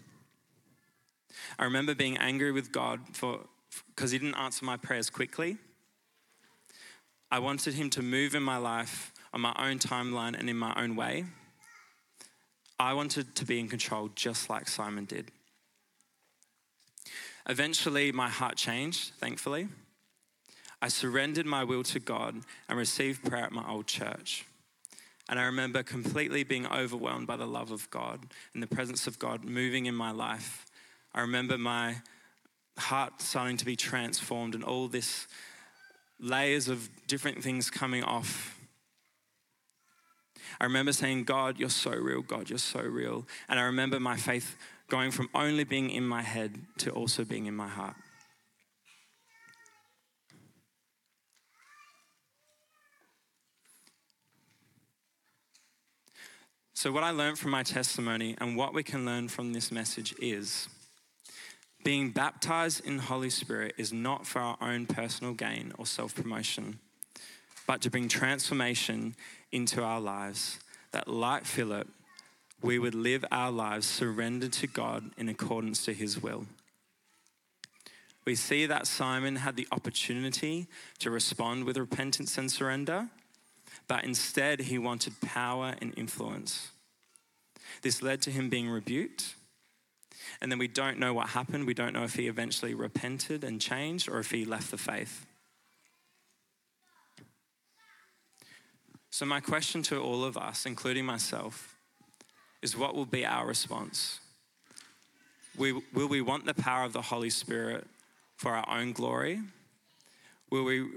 I 1.57 1.63
remember 1.63 1.95
being 1.95 2.17
angry 2.17 2.51
with 2.51 2.71
God 2.71 2.99
for 3.13 3.45
because 3.95 4.11
he 4.11 4.17
didn't 4.17 4.35
answer 4.35 4.65
my 4.65 4.77
prayers 4.77 5.09
quickly. 5.09 5.57
I 7.31 7.39
wanted 7.39 7.75
him 7.75 7.89
to 7.91 8.01
move 8.01 8.33
in 8.33 8.41
my 8.41 8.57
life 8.57 9.13
on 9.33 9.41
my 9.41 9.53
own 9.57 9.79
timeline 9.79 10.37
and 10.37 10.49
in 10.49 10.57
my 10.57 10.73
own 10.75 10.95
way. 10.95 11.25
I 12.79 12.93
wanted 12.93 13.35
to 13.35 13.45
be 13.45 13.59
in 13.59 13.67
control 13.67 14.09
just 14.15 14.49
like 14.49 14.67
Simon 14.67 15.05
did. 15.05 15.31
Eventually, 17.47 18.11
my 18.11 18.29
heart 18.29 18.55
changed, 18.55 19.13
thankfully. 19.19 19.67
I 20.81 20.87
surrendered 20.87 21.45
my 21.45 21.63
will 21.63 21.83
to 21.83 21.99
God 21.99 22.41
and 22.69 22.77
received 22.77 23.25
prayer 23.25 23.43
at 23.43 23.51
my 23.51 23.67
old 23.67 23.87
church. 23.87 24.45
And 25.27 25.39
I 25.39 25.43
remember 25.43 25.83
completely 25.83 26.43
being 26.43 26.65
overwhelmed 26.67 27.27
by 27.27 27.35
the 27.35 27.45
love 27.45 27.71
of 27.71 27.89
God 27.91 28.27
and 28.53 28.63
the 28.63 28.67
presence 28.67 29.07
of 29.07 29.19
God 29.19 29.43
moving 29.43 29.85
in 29.85 29.93
my 29.95 30.11
life. 30.11 30.65
I 31.13 31.21
remember 31.21 31.57
my 31.57 31.97
heart 32.77 33.21
starting 33.21 33.57
to 33.57 33.65
be 33.65 33.75
transformed 33.75 34.55
and 34.55 34.63
all 34.63 34.87
this 34.87 35.27
layers 36.19 36.67
of 36.67 36.89
different 37.07 37.43
things 37.43 37.69
coming 37.69 38.03
off. 38.03 38.58
I 40.59 40.65
remember 40.65 40.91
saying, 40.91 41.25
God, 41.25 41.59
you're 41.59 41.69
so 41.69 41.91
real. 41.91 42.21
God, 42.21 42.49
you're 42.49 42.59
so 42.59 42.81
real. 42.81 43.27
And 43.47 43.59
I 43.59 43.63
remember 43.63 43.99
my 43.99 44.17
faith 44.17 44.55
going 44.89 45.11
from 45.11 45.29
only 45.33 45.63
being 45.63 45.89
in 45.89 46.07
my 46.07 46.21
head 46.21 46.59
to 46.79 46.91
also 46.91 47.23
being 47.23 47.45
in 47.45 47.55
my 47.55 47.67
heart. 47.67 47.95
So, 56.73 56.93
what 56.93 57.03
I 57.03 57.11
learned 57.11 57.37
from 57.37 57.51
my 57.51 57.63
testimony 57.63 58.35
and 58.39 58.55
what 58.55 58.73
we 58.73 58.83
can 58.83 59.05
learn 59.05 59.27
from 59.27 59.51
this 59.51 59.69
message 59.69 60.15
is 60.21 60.69
being 61.83 62.11
baptized 62.11 62.85
in 62.85 62.99
Holy 62.99 63.29
Spirit 63.29 63.75
is 63.77 63.91
not 63.91 64.25
for 64.25 64.39
our 64.39 64.57
own 64.61 64.85
personal 64.85 65.33
gain 65.33 65.73
or 65.77 65.85
self 65.85 66.15
promotion, 66.15 66.79
but 67.67 67.81
to 67.81 67.89
bring 67.89 68.07
transformation 68.07 69.15
into 69.51 69.83
our 69.83 69.99
lives. 69.99 70.59
That, 70.91 71.07
like 71.07 71.45
Philip, 71.45 71.87
we 72.61 72.79
would 72.79 72.95
live 72.95 73.23
our 73.31 73.51
lives 73.51 73.87
surrendered 73.87 74.53
to 74.53 74.67
God 74.67 75.11
in 75.17 75.29
accordance 75.29 75.85
to 75.85 75.93
his 75.93 76.21
will. 76.21 76.45
We 78.25 78.35
see 78.35 78.65
that 78.65 78.85
Simon 78.85 79.37
had 79.37 79.55
the 79.55 79.67
opportunity 79.71 80.67
to 80.99 81.09
respond 81.09 81.63
with 81.63 81.77
repentance 81.77 82.37
and 82.37 82.51
surrender, 82.51 83.09
but 83.87 84.03
instead 84.03 84.61
he 84.61 84.77
wanted 84.77 85.19
power 85.21 85.75
and 85.81 85.97
influence. 85.97 86.69
This 87.81 88.01
led 88.01 88.21
to 88.23 88.31
him 88.31 88.49
being 88.49 88.69
rebuked. 88.69 89.35
And 90.41 90.51
then 90.51 90.59
we 90.59 90.67
don't 90.67 90.99
know 90.99 91.13
what 91.13 91.29
happened. 91.29 91.65
We 91.65 91.73
don't 91.73 91.93
know 91.93 92.03
if 92.03 92.15
he 92.15 92.27
eventually 92.27 92.73
repented 92.73 93.43
and 93.43 93.59
changed 93.59 94.09
or 94.09 94.19
if 94.19 94.31
he 94.31 94.45
left 94.45 94.71
the 94.71 94.77
faith. 94.77 95.25
So, 99.11 99.25
my 99.25 99.39
question 99.39 99.81
to 99.83 99.99
all 99.99 100.23
of 100.23 100.37
us, 100.37 100.65
including 100.65 101.05
myself, 101.05 101.75
is 102.61 102.77
what 102.77 102.95
will 102.95 103.05
be 103.05 103.25
our 103.25 103.45
response? 103.45 104.19
Will 105.57 105.81
we 105.93 106.21
want 106.21 106.45
the 106.45 106.53
power 106.53 106.85
of 106.85 106.93
the 106.93 107.01
Holy 107.01 107.29
Spirit 107.29 107.85
for 108.37 108.55
our 108.55 108.69
own 108.69 108.93
glory? 108.93 109.41
Will 110.49 110.63
we 110.63 110.87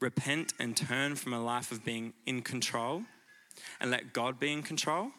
repent 0.00 0.54
and 0.58 0.76
turn 0.76 1.14
from 1.14 1.32
a 1.32 1.42
life 1.42 1.70
of 1.70 1.84
being 1.84 2.14
in 2.26 2.42
control 2.42 3.02
and 3.80 3.90
let 3.90 4.12
God 4.12 4.40
be 4.40 4.52
in 4.52 4.62
control? 4.62 5.10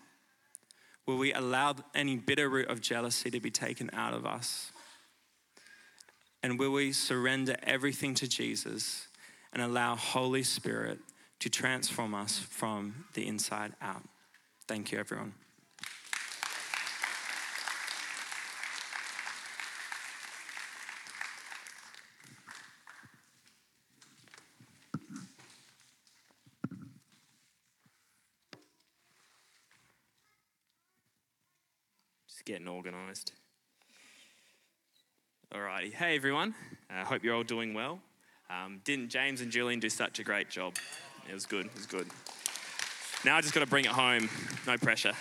Will 1.06 1.18
we 1.18 1.34
allow 1.34 1.76
any 1.96 2.18
bitter 2.18 2.50
root 2.50 2.70
of 2.70 2.82
jealousy 2.82 3.30
to 3.32 3.40
be 3.40 3.52
taken 3.52 3.90
out 3.94 4.14
of 4.14 4.26
us? 4.26 4.72
And 6.44 6.60
will 6.60 6.72
we 6.72 6.94
surrender 6.94 7.56
everything 7.64 8.14
to 8.16 8.28
Jesus 8.28 9.08
and 9.52 9.62
allow 9.62 9.96
Holy 9.96 10.44
Spirit 10.44 11.00
to 11.40 11.50
transform 11.50 12.14
us 12.14 12.38
from 12.40 13.06
the 13.14 13.28
inside 13.28 13.74
out? 13.82 14.04
Thank 14.68 14.92
you, 14.92 15.00
everyone. 15.00 15.34
Just 32.28 32.46
getting 32.46 32.68
organised. 32.68 33.34
Alrighty, 35.54 35.92
hey 35.92 36.16
everyone. 36.16 36.54
I 36.92 37.02
uh, 37.02 37.06
hope 37.06 37.24
you're 37.24 37.34
all 37.34 37.44
doing 37.44 37.74
well. 37.74 38.00
Um, 38.52 38.82
didn't 38.84 39.10
James 39.10 39.42
and 39.42 39.52
Julian 39.52 39.80
do 39.80 39.90
such 39.90 40.20
a 40.20 40.24
great 40.24 40.50
job? 40.50 40.76
It 41.30 41.34
was 41.34 41.46
good. 41.46 41.68
It 41.68 41.76
was 41.76 41.86
good. 41.86 42.08
Now 43.24 43.38
I 43.38 43.42
just 43.42 43.54
got 43.54 43.60
to 43.60 43.68
bring 43.68 43.86
it 43.86 43.92
home. 43.92 44.28
No 44.66 44.78
pressure. 44.78 45.14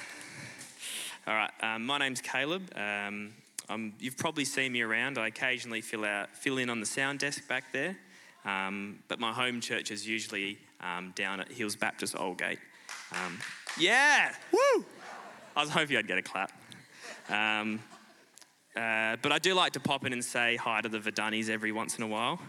All 1.26 1.34
right. 1.34 1.50
Um, 1.60 1.84
my 1.84 1.98
name's 1.98 2.22
Caleb. 2.22 2.62
Um, 2.74 3.34
you've 4.00 4.16
probably 4.16 4.46
seen 4.46 4.72
me 4.72 4.80
around. 4.80 5.18
I 5.18 5.26
occasionally 5.26 5.82
fill 5.82 6.06
out, 6.06 6.30
fill 6.30 6.56
in 6.56 6.70
on 6.70 6.80
the 6.80 6.86
sound 6.86 7.18
desk 7.18 7.46
back 7.46 7.64
there. 7.74 7.98
Um, 8.46 9.00
but 9.08 9.20
my 9.20 9.34
home 9.34 9.60
church 9.60 9.90
is 9.90 10.08
usually 10.08 10.56
um, 10.80 11.12
down 11.14 11.40
at 11.40 11.52
Hills 11.52 11.76
Baptist 11.76 12.14
Aldgate. 12.14 12.58
Um, 13.12 13.38
yeah, 13.78 14.32
woo! 14.50 14.86
I 15.54 15.60
was 15.60 15.68
hoping 15.68 15.98
I'd 15.98 16.08
get 16.08 16.16
a 16.16 16.22
clap. 16.22 16.52
Um, 17.28 17.82
uh, 18.74 19.16
but 19.20 19.30
I 19.30 19.38
do 19.38 19.52
like 19.52 19.72
to 19.72 19.80
pop 19.80 20.06
in 20.06 20.14
and 20.14 20.24
say 20.24 20.56
hi 20.56 20.80
to 20.80 20.88
the 20.88 21.00
Vidanis 21.00 21.50
every 21.50 21.72
once 21.72 21.98
in 21.98 22.04
a 22.04 22.08
while. 22.08 22.40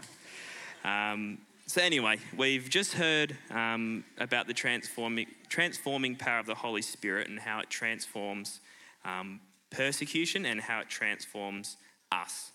Um, 0.82 1.38
so, 1.70 1.80
anyway, 1.80 2.18
we've 2.36 2.68
just 2.68 2.94
heard 2.94 3.36
um, 3.52 4.02
about 4.18 4.48
the 4.48 4.52
transforming, 4.52 5.28
transforming 5.48 6.16
power 6.16 6.40
of 6.40 6.46
the 6.46 6.54
Holy 6.56 6.82
Spirit 6.82 7.28
and 7.28 7.38
how 7.38 7.60
it 7.60 7.70
transforms 7.70 8.58
um, 9.04 9.38
persecution 9.70 10.46
and 10.46 10.60
how 10.60 10.80
it 10.80 10.88
transforms 10.88 11.76
us. 12.10 12.50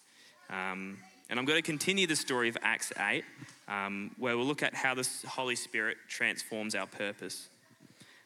Um, 0.49 0.97
and 1.29 1.39
I'm 1.39 1.45
going 1.45 1.57
to 1.57 1.65
continue 1.65 2.07
the 2.07 2.15
story 2.17 2.49
of 2.49 2.57
Acts 2.61 2.91
8, 2.99 3.23
um, 3.69 4.11
where 4.17 4.35
we'll 4.35 4.47
look 4.47 4.61
at 4.61 4.73
how 4.73 4.93
the 4.93 5.07
Holy 5.25 5.55
Spirit 5.55 5.95
transforms 6.09 6.75
our 6.75 6.85
purpose. 6.85 7.47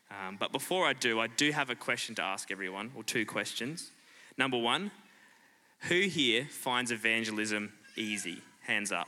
Um, 0.10 0.38
but 0.40 0.52
before 0.52 0.88
I 0.88 0.94
do, 0.94 1.20
I 1.20 1.28
do 1.28 1.52
have 1.52 1.70
a 1.70 1.76
question 1.76 2.16
to 2.16 2.24
ask 2.24 2.50
everyone, 2.50 2.90
or 2.96 3.04
two 3.04 3.28
questions. 3.28 3.92
Number 4.40 4.58
one, 4.58 4.90
who 5.82 6.00
here 6.08 6.48
finds 6.50 6.90
evangelism 6.90 7.74
easy? 7.96 8.42
Hands 8.64 8.92
up. 8.92 9.08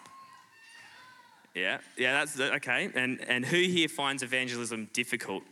Yeah, 1.53 1.79
yeah, 1.97 2.13
that's 2.13 2.39
okay. 2.39 2.89
And 2.93 3.19
and 3.27 3.45
who 3.45 3.57
here 3.57 3.89
finds 3.89 4.23
evangelism 4.23 4.89
difficult? 4.93 5.43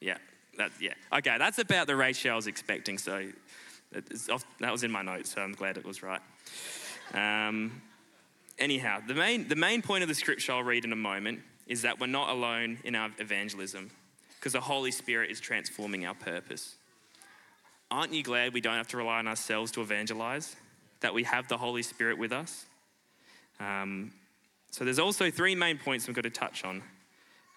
Yeah, 0.00 0.18
that 0.58 0.70
yeah. 0.80 0.94
Okay, 1.12 1.36
that's 1.38 1.58
about 1.58 1.86
the 1.86 1.96
ratio 1.96 2.32
I 2.32 2.36
was 2.36 2.46
expecting. 2.46 2.98
So 2.98 3.28
off, 4.30 4.44
that 4.60 4.70
was 4.70 4.84
in 4.84 4.90
my 4.90 5.02
notes. 5.02 5.34
So 5.34 5.40
I'm 5.40 5.52
glad 5.52 5.76
it 5.76 5.84
was 5.84 6.02
right. 6.02 6.20
Um, 7.14 7.82
anyhow, 8.58 9.00
the 9.06 9.14
main 9.14 9.48
the 9.48 9.56
main 9.56 9.82
point 9.82 10.02
of 10.02 10.08
the 10.08 10.14
scripture 10.14 10.52
I'll 10.52 10.62
read 10.62 10.84
in 10.84 10.92
a 10.92 10.96
moment 10.96 11.40
is 11.66 11.82
that 11.82 12.00
we're 12.00 12.06
not 12.06 12.30
alone 12.30 12.78
in 12.84 12.94
our 12.94 13.10
evangelism 13.18 13.90
because 14.38 14.52
the 14.52 14.60
Holy 14.60 14.90
Spirit 14.90 15.30
is 15.30 15.40
transforming 15.40 16.06
our 16.06 16.14
purpose. 16.14 16.76
Aren't 17.90 18.12
you 18.12 18.22
glad 18.22 18.54
we 18.54 18.60
don't 18.60 18.76
have 18.76 18.88
to 18.88 18.96
rely 18.96 19.18
on 19.18 19.26
ourselves 19.26 19.72
to 19.72 19.82
evangelize? 19.82 20.54
That 21.00 21.12
we 21.12 21.24
have 21.24 21.48
the 21.48 21.56
Holy 21.56 21.82
Spirit 21.82 22.18
with 22.18 22.32
us? 22.32 22.66
Um, 23.58 24.12
so 24.70 24.84
there's 24.84 24.98
also 24.98 25.30
three 25.30 25.54
main 25.54 25.78
points 25.78 26.06
I'm 26.06 26.14
going 26.14 26.22
to 26.22 26.30
touch 26.30 26.64
on. 26.64 26.82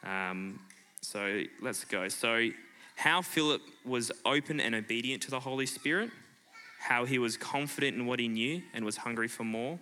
Um, 0.03 0.59
So 1.01 1.43
let's 1.61 1.83
go. 1.83 2.07
So, 2.07 2.49
how 2.95 3.21
Philip 3.21 3.61
was 3.83 4.11
open 4.25 4.59
and 4.59 4.75
obedient 4.75 5.21
to 5.23 5.31
the 5.31 5.39
Holy 5.39 5.65
Spirit, 5.65 6.11
how 6.79 7.05
he 7.05 7.17
was 7.17 7.35
confident 7.35 7.97
in 7.97 8.05
what 8.05 8.19
he 8.19 8.27
knew 8.27 8.61
and 8.73 8.85
was 8.85 8.97
hungry 8.97 9.27
for 9.27 9.43
more, 9.43 9.79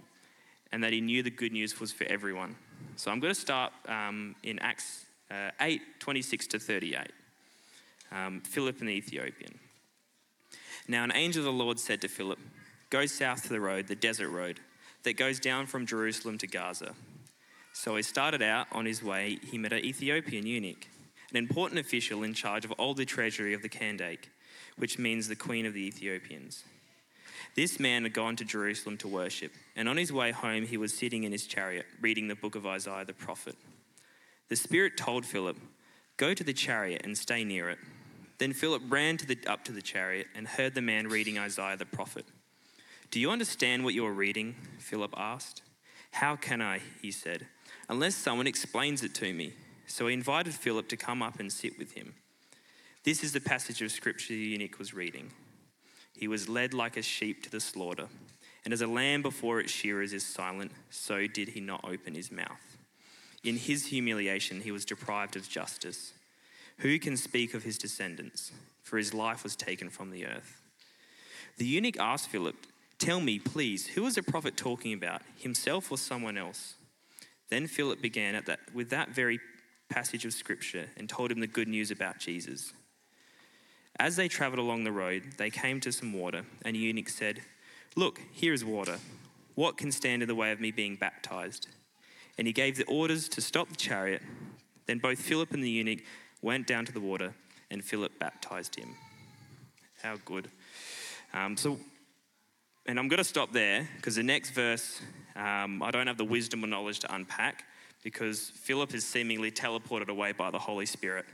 and 0.71 0.83
that 0.83 0.93
he 0.93 1.01
knew 1.01 1.21
the 1.21 1.29
good 1.29 1.51
news 1.51 1.79
was 1.79 1.91
for 1.91 2.05
everyone. 2.05 2.55
So, 2.95 3.11
I'm 3.11 3.19
going 3.19 3.33
to 3.33 3.39
start 3.39 3.71
um, 3.87 4.35
in 4.43 4.59
Acts 4.59 5.05
uh, 5.29 5.51
8 5.61 5.81
26 5.99 6.47
to 6.47 6.59
38. 6.59 7.11
Um, 8.11 8.41
Philip 8.41 8.79
and 8.79 8.89
the 8.89 8.93
Ethiopian. 8.93 9.57
Now, 10.87 11.03
an 11.03 11.11
angel 11.15 11.41
of 11.41 11.45
the 11.45 11.63
Lord 11.63 11.79
said 11.79 12.01
to 12.01 12.07
Philip, 12.07 12.39
Go 12.89 13.05
south 13.05 13.43
to 13.43 13.49
the 13.49 13.61
road, 13.61 13.87
the 13.87 13.95
desert 13.95 14.29
road, 14.29 14.59
that 15.03 15.13
goes 15.13 15.39
down 15.39 15.67
from 15.67 15.85
Jerusalem 15.85 16.37
to 16.39 16.47
Gaza. 16.47 16.93
So 17.81 17.95
he 17.95 18.03
started 18.03 18.43
out 18.43 18.67
on 18.71 18.85
his 18.85 19.01
way. 19.01 19.39
He 19.43 19.57
met 19.57 19.73
an 19.73 19.83
Ethiopian 19.83 20.45
eunuch, 20.45 20.85
an 21.31 21.37
important 21.37 21.79
official 21.79 22.21
in 22.21 22.35
charge 22.35 22.63
of 22.63 22.71
all 22.73 22.93
the 22.93 23.05
treasury 23.05 23.55
of 23.55 23.63
the 23.63 23.69
Kandake, 23.69 24.29
which 24.77 24.99
means 24.99 25.27
the 25.27 25.35
queen 25.35 25.65
of 25.65 25.73
the 25.73 25.87
Ethiopians. 25.87 26.63
This 27.55 27.79
man 27.79 28.03
had 28.03 28.13
gone 28.13 28.35
to 28.35 28.45
Jerusalem 28.45 28.97
to 28.97 29.07
worship, 29.07 29.53
and 29.75 29.89
on 29.89 29.97
his 29.97 30.13
way 30.13 30.29
home, 30.29 30.67
he 30.67 30.77
was 30.77 30.95
sitting 30.95 31.23
in 31.23 31.31
his 31.31 31.47
chariot, 31.47 31.87
reading 31.99 32.27
the 32.27 32.35
book 32.35 32.53
of 32.53 32.67
Isaiah 32.67 33.03
the 33.03 33.13
prophet. 33.13 33.55
The 34.49 34.55
Spirit 34.55 34.95
told 34.95 35.25
Philip, 35.25 35.57
Go 36.17 36.35
to 36.35 36.43
the 36.43 36.53
chariot 36.53 37.01
and 37.03 37.17
stay 37.17 37.43
near 37.43 37.71
it. 37.71 37.79
Then 38.37 38.53
Philip 38.53 38.83
ran 38.89 39.17
to 39.17 39.25
the, 39.25 39.39
up 39.47 39.65
to 39.65 39.71
the 39.71 39.81
chariot 39.81 40.27
and 40.35 40.47
heard 40.47 40.75
the 40.75 40.81
man 40.83 41.07
reading 41.07 41.39
Isaiah 41.39 41.77
the 41.77 41.87
prophet. 41.87 42.25
Do 43.09 43.19
you 43.19 43.31
understand 43.31 43.83
what 43.83 43.95
you're 43.95 44.13
reading? 44.13 44.53
Philip 44.77 45.15
asked. 45.17 45.63
How 46.11 46.35
can 46.35 46.61
I? 46.61 46.81
He 47.01 47.09
said, 47.09 47.47
unless 47.89 48.15
someone 48.15 48.47
explains 48.47 49.03
it 49.03 49.13
to 49.15 49.33
me. 49.33 49.53
So 49.87 50.07
he 50.07 50.13
invited 50.13 50.53
Philip 50.53 50.87
to 50.89 50.97
come 50.97 51.21
up 51.21 51.39
and 51.39 51.51
sit 51.51 51.77
with 51.77 51.93
him. 51.93 52.15
This 53.03 53.23
is 53.23 53.33
the 53.33 53.41
passage 53.41 53.81
of 53.81 53.91
scripture 53.91 54.33
the 54.33 54.39
eunuch 54.39 54.77
was 54.77 54.93
reading. 54.93 55.31
He 56.15 56.27
was 56.27 56.47
led 56.47 56.73
like 56.73 56.97
a 56.97 57.01
sheep 57.01 57.43
to 57.43 57.49
the 57.49 57.59
slaughter, 57.59 58.07
and 58.63 58.73
as 58.73 58.81
a 58.81 58.87
lamb 58.87 59.21
before 59.21 59.59
its 59.59 59.71
shearers 59.71 60.13
is 60.13 60.25
silent, 60.25 60.71
so 60.89 61.25
did 61.25 61.49
he 61.49 61.59
not 61.59 61.83
open 61.83 62.13
his 62.13 62.31
mouth. 62.31 62.77
In 63.43 63.57
his 63.57 63.87
humiliation, 63.87 64.61
he 64.61 64.71
was 64.71 64.85
deprived 64.85 65.35
of 65.35 65.49
justice. 65.49 66.13
Who 66.77 66.99
can 66.99 67.17
speak 67.17 67.53
of 67.53 67.63
his 67.63 67.77
descendants? 67.77 68.51
For 68.83 68.97
his 68.97 69.13
life 69.13 69.43
was 69.43 69.55
taken 69.55 69.89
from 69.89 70.11
the 70.11 70.27
earth. 70.27 70.61
The 71.57 71.65
eunuch 71.65 71.99
asked 71.99 72.29
Philip, 72.29 72.55
Tell 72.99 73.19
me, 73.19 73.39
please, 73.39 73.87
who 73.87 74.05
is 74.05 74.15
the 74.15 74.23
prophet 74.23 74.55
talking 74.55 74.93
about, 74.93 75.23
himself 75.37 75.91
or 75.91 75.97
someone 75.97 76.37
else? 76.37 76.75
Then 77.51 77.67
Philip 77.67 78.01
began 78.01 78.33
at 78.33 78.45
that, 78.47 78.59
with 78.73 78.89
that 78.89 79.09
very 79.09 79.39
passage 79.89 80.25
of 80.25 80.33
scripture 80.33 80.87
and 80.97 81.07
told 81.07 81.29
him 81.31 81.41
the 81.41 81.47
good 81.47 81.67
news 81.67 81.91
about 81.91 82.17
Jesus. 82.17 82.71
As 83.99 84.15
they 84.15 84.29
traveled 84.29 84.59
along 84.59 84.85
the 84.85 84.91
road, 84.91 85.33
they 85.37 85.49
came 85.49 85.81
to 85.81 85.91
some 85.91 86.13
water, 86.13 86.45
and 86.63 86.75
the 86.75 86.79
eunuch 86.79 87.09
said, 87.09 87.41
Look, 87.97 88.21
here 88.31 88.53
is 88.53 88.63
water. 88.63 88.97
What 89.55 89.77
can 89.77 89.91
stand 89.91 90.21
in 90.21 90.29
the 90.29 90.33
way 90.33 90.53
of 90.53 90.61
me 90.61 90.71
being 90.71 90.95
baptized? 90.95 91.67
And 92.37 92.47
he 92.47 92.53
gave 92.53 92.77
the 92.77 92.85
orders 92.85 93.27
to 93.29 93.41
stop 93.41 93.67
the 93.67 93.75
chariot. 93.75 94.21
Then 94.87 94.99
both 94.99 95.19
Philip 95.19 95.51
and 95.51 95.61
the 95.61 95.69
eunuch 95.69 95.99
went 96.41 96.67
down 96.67 96.85
to 96.85 96.93
the 96.93 97.01
water, 97.01 97.35
and 97.69 97.83
Philip 97.83 98.17
baptized 98.17 98.75
him. 98.75 98.95
How 100.01 100.15
good. 100.23 100.49
Um, 101.33 101.57
so 101.57 101.77
and 102.85 102.97
I'm 102.97 103.07
going 103.07 103.19
to 103.19 103.23
stop 103.23 103.51
there 103.51 103.87
because 103.97 104.15
the 104.15 104.23
next 104.23 104.51
verse, 104.51 105.01
um, 105.35 105.81
I 105.81 105.91
don't 105.91 106.07
have 106.07 106.17
the 106.17 106.25
wisdom 106.25 106.63
or 106.63 106.67
knowledge 106.67 106.99
to 106.99 107.13
unpack 107.13 107.65
because 108.03 108.51
Philip 108.55 108.93
is 108.93 109.05
seemingly 109.05 109.51
teleported 109.51 110.09
away 110.09 110.31
by 110.31 110.51
the 110.51 110.59
Holy 110.59 110.85
Spirit. 110.85 111.25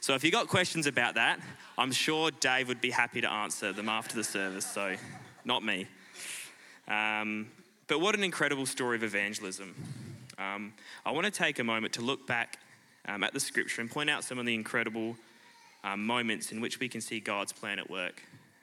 So 0.00 0.14
if 0.14 0.22
you've 0.22 0.32
got 0.32 0.48
questions 0.48 0.86
about 0.86 1.14
that, 1.14 1.40
I'm 1.76 1.92
sure 1.92 2.30
Dave 2.30 2.68
would 2.68 2.80
be 2.80 2.90
happy 2.90 3.20
to 3.20 3.30
answer 3.30 3.72
them 3.72 3.88
after 3.88 4.14
the 4.14 4.24
service. 4.24 4.66
So, 4.66 4.96
not 5.44 5.64
me. 5.64 5.86
Um, 6.86 7.48
but 7.86 8.00
what 8.00 8.14
an 8.14 8.22
incredible 8.22 8.66
story 8.66 8.96
of 8.96 9.02
evangelism. 9.02 9.74
Um, 10.38 10.72
I 11.04 11.10
want 11.10 11.24
to 11.24 11.30
take 11.30 11.58
a 11.58 11.64
moment 11.64 11.94
to 11.94 12.00
look 12.00 12.26
back 12.26 12.58
um, 13.06 13.24
at 13.24 13.32
the 13.32 13.40
scripture 13.40 13.80
and 13.80 13.90
point 13.90 14.10
out 14.10 14.24
some 14.24 14.38
of 14.38 14.46
the 14.46 14.54
incredible 14.54 15.16
um, 15.84 16.04
moments 16.04 16.52
in 16.52 16.60
which 16.60 16.80
we 16.80 16.88
can 16.88 17.00
see 17.00 17.18
God's 17.18 17.52
plan 17.52 17.78
at 17.78 17.90
work 17.90 18.22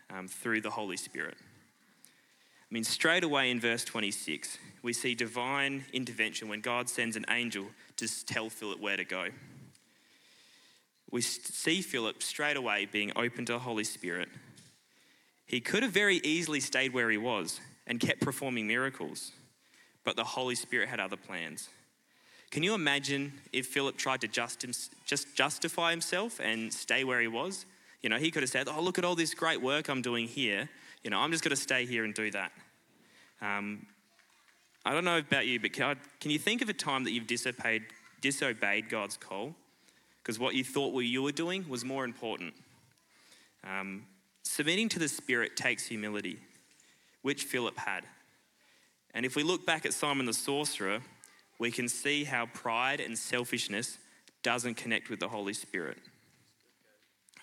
um, 0.10 0.28
through 0.28 0.62
the 0.62 0.70
Holy 0.70 0.98
Spirit. 0.98 1.36
I 2.70 2.74
mean, 2.74 2.84
straight 2.84 3.24
away 3.24 3.52
in 3.52 3.60
verse 3.60 3.86
26, 3.86 4.58
we 4.82 4.92
see 4.92 5.14
divine 5.14 5.86
intervention 5.94 6.48
when 6.48 6.62
God 6.62 6.90
sends 6.90 7.16
an 7.16 7.26
angel 7.30 7.68
to 7.98 8.26
tell 8.26 8.50
Philip 8.50 8.80
where 8.80 8.98
to 8.98 9.06
go. 9.06 9.28
We 11.12 11.22
see 11.22 11.82
Philip 11.82 12.24
straight 12.24 12.58
away 12.58 12.88
being 12.92 13.12
open 13.16 13.46
to 13.46 13.54
the 13.54 13.60
Holy 13.60 13.84
Spirit. 13.84 14.30
He 15.46 15.62
could 15.62 15.84
have 15.84 15.92
very 15.92 16.18
easily 16.18 16.60
stayed 16.60 16.92
where 16.92 17.10
he 17.12 17.18
was 17.18 17.60
and 17.86 18.00
kept 18.00 18.22
performing 18.22 18.66
miracles, 18.66 19.32
but 20.04 20.16
the 20.16 20.24
Holy 20.24 20.56
Spirit 20.56 20.90
had 20.90 21.00
other 21.00 21.18
plans. 21.18 21.70
Can 22.50 22.64
you 22.64 22.74
imagine 22.74 23.34
if 23.54 23.68
Philip 23.68 23.96
tried 23.96 24.22
to 24.22 24.28
just, 24.28 24.66
just 25.06 25.36
justify 25.36 25.92
himself 25.92 26.40
and 26.40 26.74
stay 26.74 27.04
where 27.04 27.22
he 27.22 27.28
was? 27.28 27.68
You 28.02 28.10
know, 28.10 28.18
he 28.18 28.32
could 28.32 28.42
have 28.42 28.50
said, 28.50 28.68
Oh, 28.68 28.82
look 28.82 28.98
at 28.98 29.06
all 29.06 29.16
this 29.16 29.36
great 29.36 29.62
work 29.62 29.88
I'm 29.88 30.02
doing 30.02 30.28
here 30.28 30.68
you 31.06 31.12
know, 31.12 31.20
I'm 31.20 31.32
just 31.32 31.44
going 31.44 31.56
to 31.56 31.62
stay 31.62 31.86
here 31.86 32.04
and 32.04 32.16
do 32.16 32.32
that. 32.32 32.52
Um, 33.40 33.86
I 34.84 34.92
don't 34.92 35.06
know 35.06 35.20
about 35.20 35.46
you, 35.46 35.60
but 35.60 35.72
can, 35.72 35.84
I, 35.84 35.96
can, 36.20 36.32
you 36.32 36.40
think 36.40 36.64
of 36.64 36.70
a 36.70 36.74
time 36.74 37.04
that 37.04 37.12
you've 37.12 37.28
disobeyed, 37.28 37.84
disobeyed 38.22 38.90
God's 38.90 39.16
call? 39.16 39.54
Because 40.22 40.40
what 40.40 40.56
you 40.56 40.64
thought 40.64 40.94
what 40.96 41.06
you 41.06 41.22
were 41.22 41.32
doing 41.32 41.70
was 41.70 41.86
more 41.86 42.06
important. 42.06 42.56
Um, 43.64 44.08
submitting 44.42 44.90
to 44.90 45.00
the 45.00 45.08
Spirit 45.08 45.56
takes 45.56 45.86
humility, 45.86 46.40
which 47.22 47.44
Philip 47.44 47.78
had. 47.78 48.04
And 49.14 49.28
if 49.28 49.36
we 49.36 49.44
look 49.44 49.64
back 49.64 49.86
at 49.86 49.94
Simon 49.94 50.26
the 50.26 50.34
sorcerer, 50.34 51.02
we 51.60 51.70
can 51.70 51.88
see 51.88 52.24
how 52.24 52.48
pride 52.48 53.00
and 53.00 53.16
selfishness 53.16 54.00
doesn't 54.42 54.74
connect 54.74 55.12
with 55.12 55.20
the 55.20 55.28
Holy 55.28 55.54
Spirit. 55.54 56.00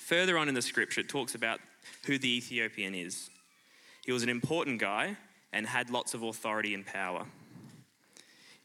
Further 0.00 0.36
on 0.36 0.48
in 0.48 0.54
the 0.56 0.62
scripture, 0.62 1.02
it 1.02 1.08
talks 1.08 1.36
about 1.36 1.60
who 2.06 2.18
the 2.18 2.36
Ethiopian 2.36 2.96
is. 2.96 3.30
He 4.04 4.12
was 4.12 4.22
an 4.22 4.28
important 4.28 4.80
guy 4.80 5.16
and 5.52 5.66
had 5.66 5.90
lots 5.90 6.14
of 6.14 6.22
authority 6.22 6.74
and 6.74 6.84
power. 6.84 7.26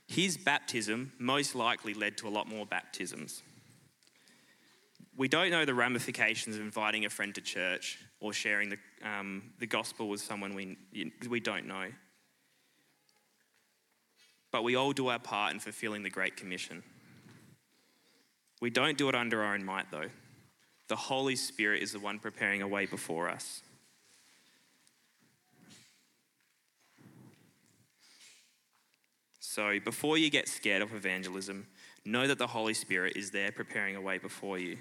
His 0.07 0.37
baptism 0.37 1.11
most 1.19 1.53
likely 1.53 1.93
led 1.93 2.17
to 2.17 2.27
a 2.27 2.29
lot 2.29 2.47
more 2.47 2.65
baptisms. 2.65 3.43
We 5.17 5.27
don't 5.27 5.51
know 5.51 5.65
the 5.65 5.73
ramifications 5.73 6.55
of 6.55 6.61
inviting 6.61 7.05
a 7.05 7.09
friend 7.09 7.33
to 7.35 7.41
church 7.41 7.99
or 8.19 8.33
sharing 8.33 8.69
the, 8.69 8.77
um, 9.03 9.51
the 9.59 9.67
gospel 9.67 10.09
with 10.09 10.21
someone 10.21 10.55
we, 10.55 10.77
we 11.27 11.39
don't 11.39 11.67
know. 11.67 11.87
But 14.51 14.63
we 14.63 14.75
all 14.75 14.93
do 14.93 15.07
our 15.07 15.19
part 15.19 15.53
in 15.53 15.59
fulfilling 15.59 16.03
the 16.03 16.09
Great 16.09 16.37
Commission. 16.37 16.83
We 18.61 18.69
don't 18.69 18.97
do 18.97 19.09
it 19.09 19.15
under 19.15 19.43
our 19.43 19.53
own 19.53 19.65
might, 19.65 19.91
though. 19.91 20.09
The 20.87 20.95
Holy 20.95 21.35
Spirit 21.35 21.83
is 21.83 21.91
the 21.91 21.99
one 21.99 22.17
preparing 22.17 22.61
a 22.61 22.67
way 22.67 22.85
before 22.85 23.29
us. 23.29 23.61
So 29.57 29.79
before 29.83 30.19
you 30.19 30.29
get 30.29 30.47
scared 30.47 30.83
of 30.83 30.93
evangelism, 30.93 31.65
know 32.05 32.27
that 32.27 32.37
the 32.37 32.45
Holy 32.45 32.75
Spirit 32.75 33.17
is 33.17 33.31
there 33.31 33.51
preparing 33.51 33.95
a 33.95 34.01
way 34.01 34.19
before 34.19 34.59
you. 34.59 34.77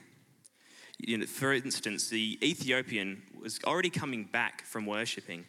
you 0.98 1.16
know, 1.16 1.24
for 1.24 1.54
instance, 1.54 2.10
the 2.10 2.38
Ethiopian 2.42 3.22
was 3.40 3.58
already 3.64 3.88
coming 3.88 4.24
back 4.24 4.66
from 4.66 4.84
worshipping. 4.84 5.46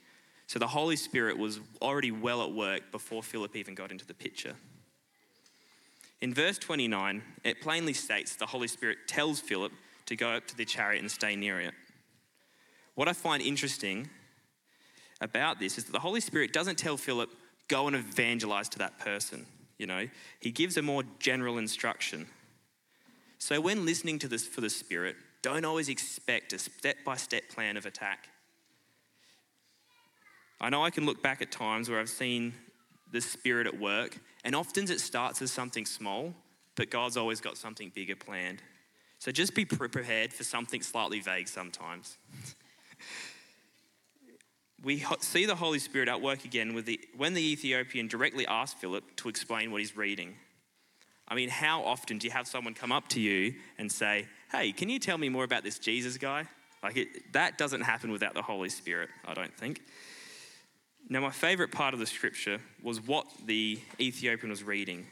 So 0.47 0.59
the 0.59 0.67
Holy 0.67 0.95
Spirit 0.95 1.37
was 1.37 1.59
already 1.81 2.09
well 2.09 2.41
at 2.41 2.53
work 2.53 2.89
before 2.89 3.21
Philip 3.21 3.53
even 3.57 3.75
got 3.75 3.91
into 3.91 4.07
the 4.07 4.13
picture. 4.13 4.55
In 6.21 6.33
verse 6.33 6.57
29, 6.57 7.21
it 7.43 7.59
plainly 7.59 7.91
states 7.91 8.37
the 8.37 8.45
Holy 8.45 8.69
Spirit 8.69 9.09
tells 9.09 9.41
Philip 9.41 9.73
to 10.05 10.15
go 10.15 10.29
up 10.29 10.47
to 10.47 10.55
the 10.55 10.63
chariot 10.63 11.01
and 11.01 11.11
stay 11.11 11.35
near 11.35 11.59
it. 11.59 11.73
What 12.95 13.09
I 13.09 13.13
find 13.13 13.43
interesting 13.43 14.09
about 15.19 15.59
this 15.59 15.77
is 15.77 15.83
that 15.83 15.91
the 15.91 15.99
Holy 15.99 16.21
Spirit 16.21 16.53
doesn't 16.53 16.77
tell 16.77 16.95
Philip, 16.95 17.29
go 17.67 17.87
and 17.87 17.95
evangelize 17.95 18.69
to 18.69 18.79
that 18.79 18.99
person. 18.99 19.45
You 19.77 19.87
know, 19.87 20.07
he 20.39 20.51
gives 20.51 20.77
a 20.77 20.81
more 20.81 21.03
general 21.19 21.57
instruction. 21.57 22.27
So 23.37 23.61
when 23.61 23.85
listening 23.85 24.19
to 24.19 24.27
this 24.27 24.47
for 24.47 24.61
the 24.61 24.69
Spirit, 24.69 25.15
don't 25.41 25.65
always 25.65 25.89
expect 25.89 26.53
a 26.53 26.59
step 26.59 26.97
by 27.05 27.15
step 27.15 27.43
plan 27.49 27.77
of 27.77 27.85
attack. 27.85 28.29
I 30.59 30.69
know 30.69 30.83
I 30.83 30.89
can 30.89 31.05
look 31.05 31.21
back 31.21 31.41
at 31.41 31.51
times 31.51 31.89
where 31.89 31.99
I've 31.99 32.09
seen 32.09 32.53
the 33.11 33.21
Spirit 33.21 33.67
at 33.67 33.79
work, 33.79 34.17
and 34.43 34.55
often 34.55 34.85
it 34.85 34.99
starts 34.99 35.41
as 35.41 35.51
something 35.51 35.85
small, 35.85 36.33
but 36.75 36.89
God's 36.89 37.15
always 37.15 37.39
got 37.39 37.57
something 37.57 37.91
bigger 37.93 38.15
planned. 38.15 38.61
So 39.19 39.31
just 39.31 39.55
be 39.55 39.65
prepared 39.65 40.33
for 40.33 40.43
something 40.43 40.81
slightly 40.81 41.19
vague 41.19 41.47
sometimes. 41.47 42.17
we 44.87 45.03
see 45.19 45.45
the 45.45 45.55
Holy 45.55 45.79
Spirit 45.79 46.07
at 46.07 46.21
work 46.21 46.45
again 46.45 46.73
the, 46.85 46.97
when 47.17 47.33
the 47.33 47.41
Ethiopian 47.41 48.07
directly 48.07 48.47
asked 48.47 48.77
Philip 48.77 49.03
to 49.17 49.27
explain 49.27 49.69
what 49.69 49.81
he's 49.81 49.97
reading. 49.97 50.35
I 51.27 51.35
mean, 51.35 51.49
how 51.49 51.83
often 51.83 52.19
do 52.19 52.25
you 52.25 52.31
have 52.31 52.47
someone 52.47 52.73
come 52.73 52.93
up 52.93 53.09
to 53.09 53.19
you 53.19 53.55
and 53.77 53.91
say, 53.91 54.27
Hey, 54.49 54.71
can 54.71 54.87
you 54.87 54.97
tell 54.97 55.17
me 55.17 55.27
more 55.27 55.43
about 55.43 55.65
this 55.65 55.77
Jesus 55.77 56.17
guy? 56.17 56.45
Like, 56.81 56.95
it, 56.95 57.33
that 57.33 57.57
doesn't 57.57 57.81
happen 57.81 58.11
without 58.11 58.33
the 58.33 58.41
Holy 58.41 58.69
Spirit, 58.69 59.09
I 59.25 59.33
don't 59.33 59.53
think. 59.53 59.81
Now, 61.09 61.19
my 61.19 61.31
favorite 61.31 61.73
part 61.73 61.93
of 61.93 61.99
the 61.99 62.05
scripture 62.05 62.59
was 62.81 63.01
what 63.05 63.27
the 63.45 63.81
Ethiopian 63.99 64.51
was 64.51 64.63
reading. 64.63 65.05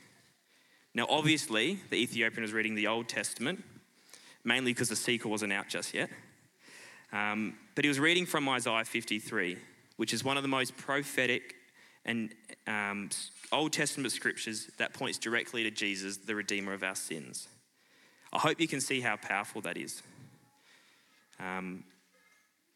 Now, 0.94 1.06
obviously, 1.10 1.80
the 1.90 1.98
Ethiopian 1.98 2.44
was 2.44 2.54
reading 2.54 2.76
the 2.76 2.88
Old 2.88 3.10
Testament, 3.10 3.62
mainly 4.46 4.72
because 4.72 4.88
the 4.88 4.96
sequel 4.96 5.32
wasn't 5.32 5.52
out 5.52 5.68
just 5.68 5.94
yet. 5.94 6.10
Um, 7.12 7.58
but 7.76 7.84
he 7.84 7.90
was 7.90 8.00
reading 8.00 8.26
from 8.26 8.48
Isaiah 8.50 8.86
53, 8.86 9.58
which 9.98 10.14
is 10.14 10.24
one 10.24 10.38
of 10.38 10.44
the 10.44 10.50
most 10.50 10.76
prophetic 10.78 11.56
and 12.06 12.34
um, 12.68 13.10
Old 13.52 13.74
Testament 13.74 14.12
scriptures 14.12 14.70
that 14.78 14.94
points 14.94 15.18
directly 15.18 15.64
to 15.64 15.72
Jesus, 15.72 16.18
the 16.18 16.36
Redeemer 16.36 16.74
of 16.74 16.84
our 16.84 16.96
sins. 16.96 17.48
I 18.32 18.40
hope 18.40 18.60
you 18.60 18.68
can 18.68 18.82
see 18.82 19.02
how 19.02 19.16
powerful 19.16 19.62
that 19.62 19.78
is. 19.78 20.04
Um, 21.40 21.84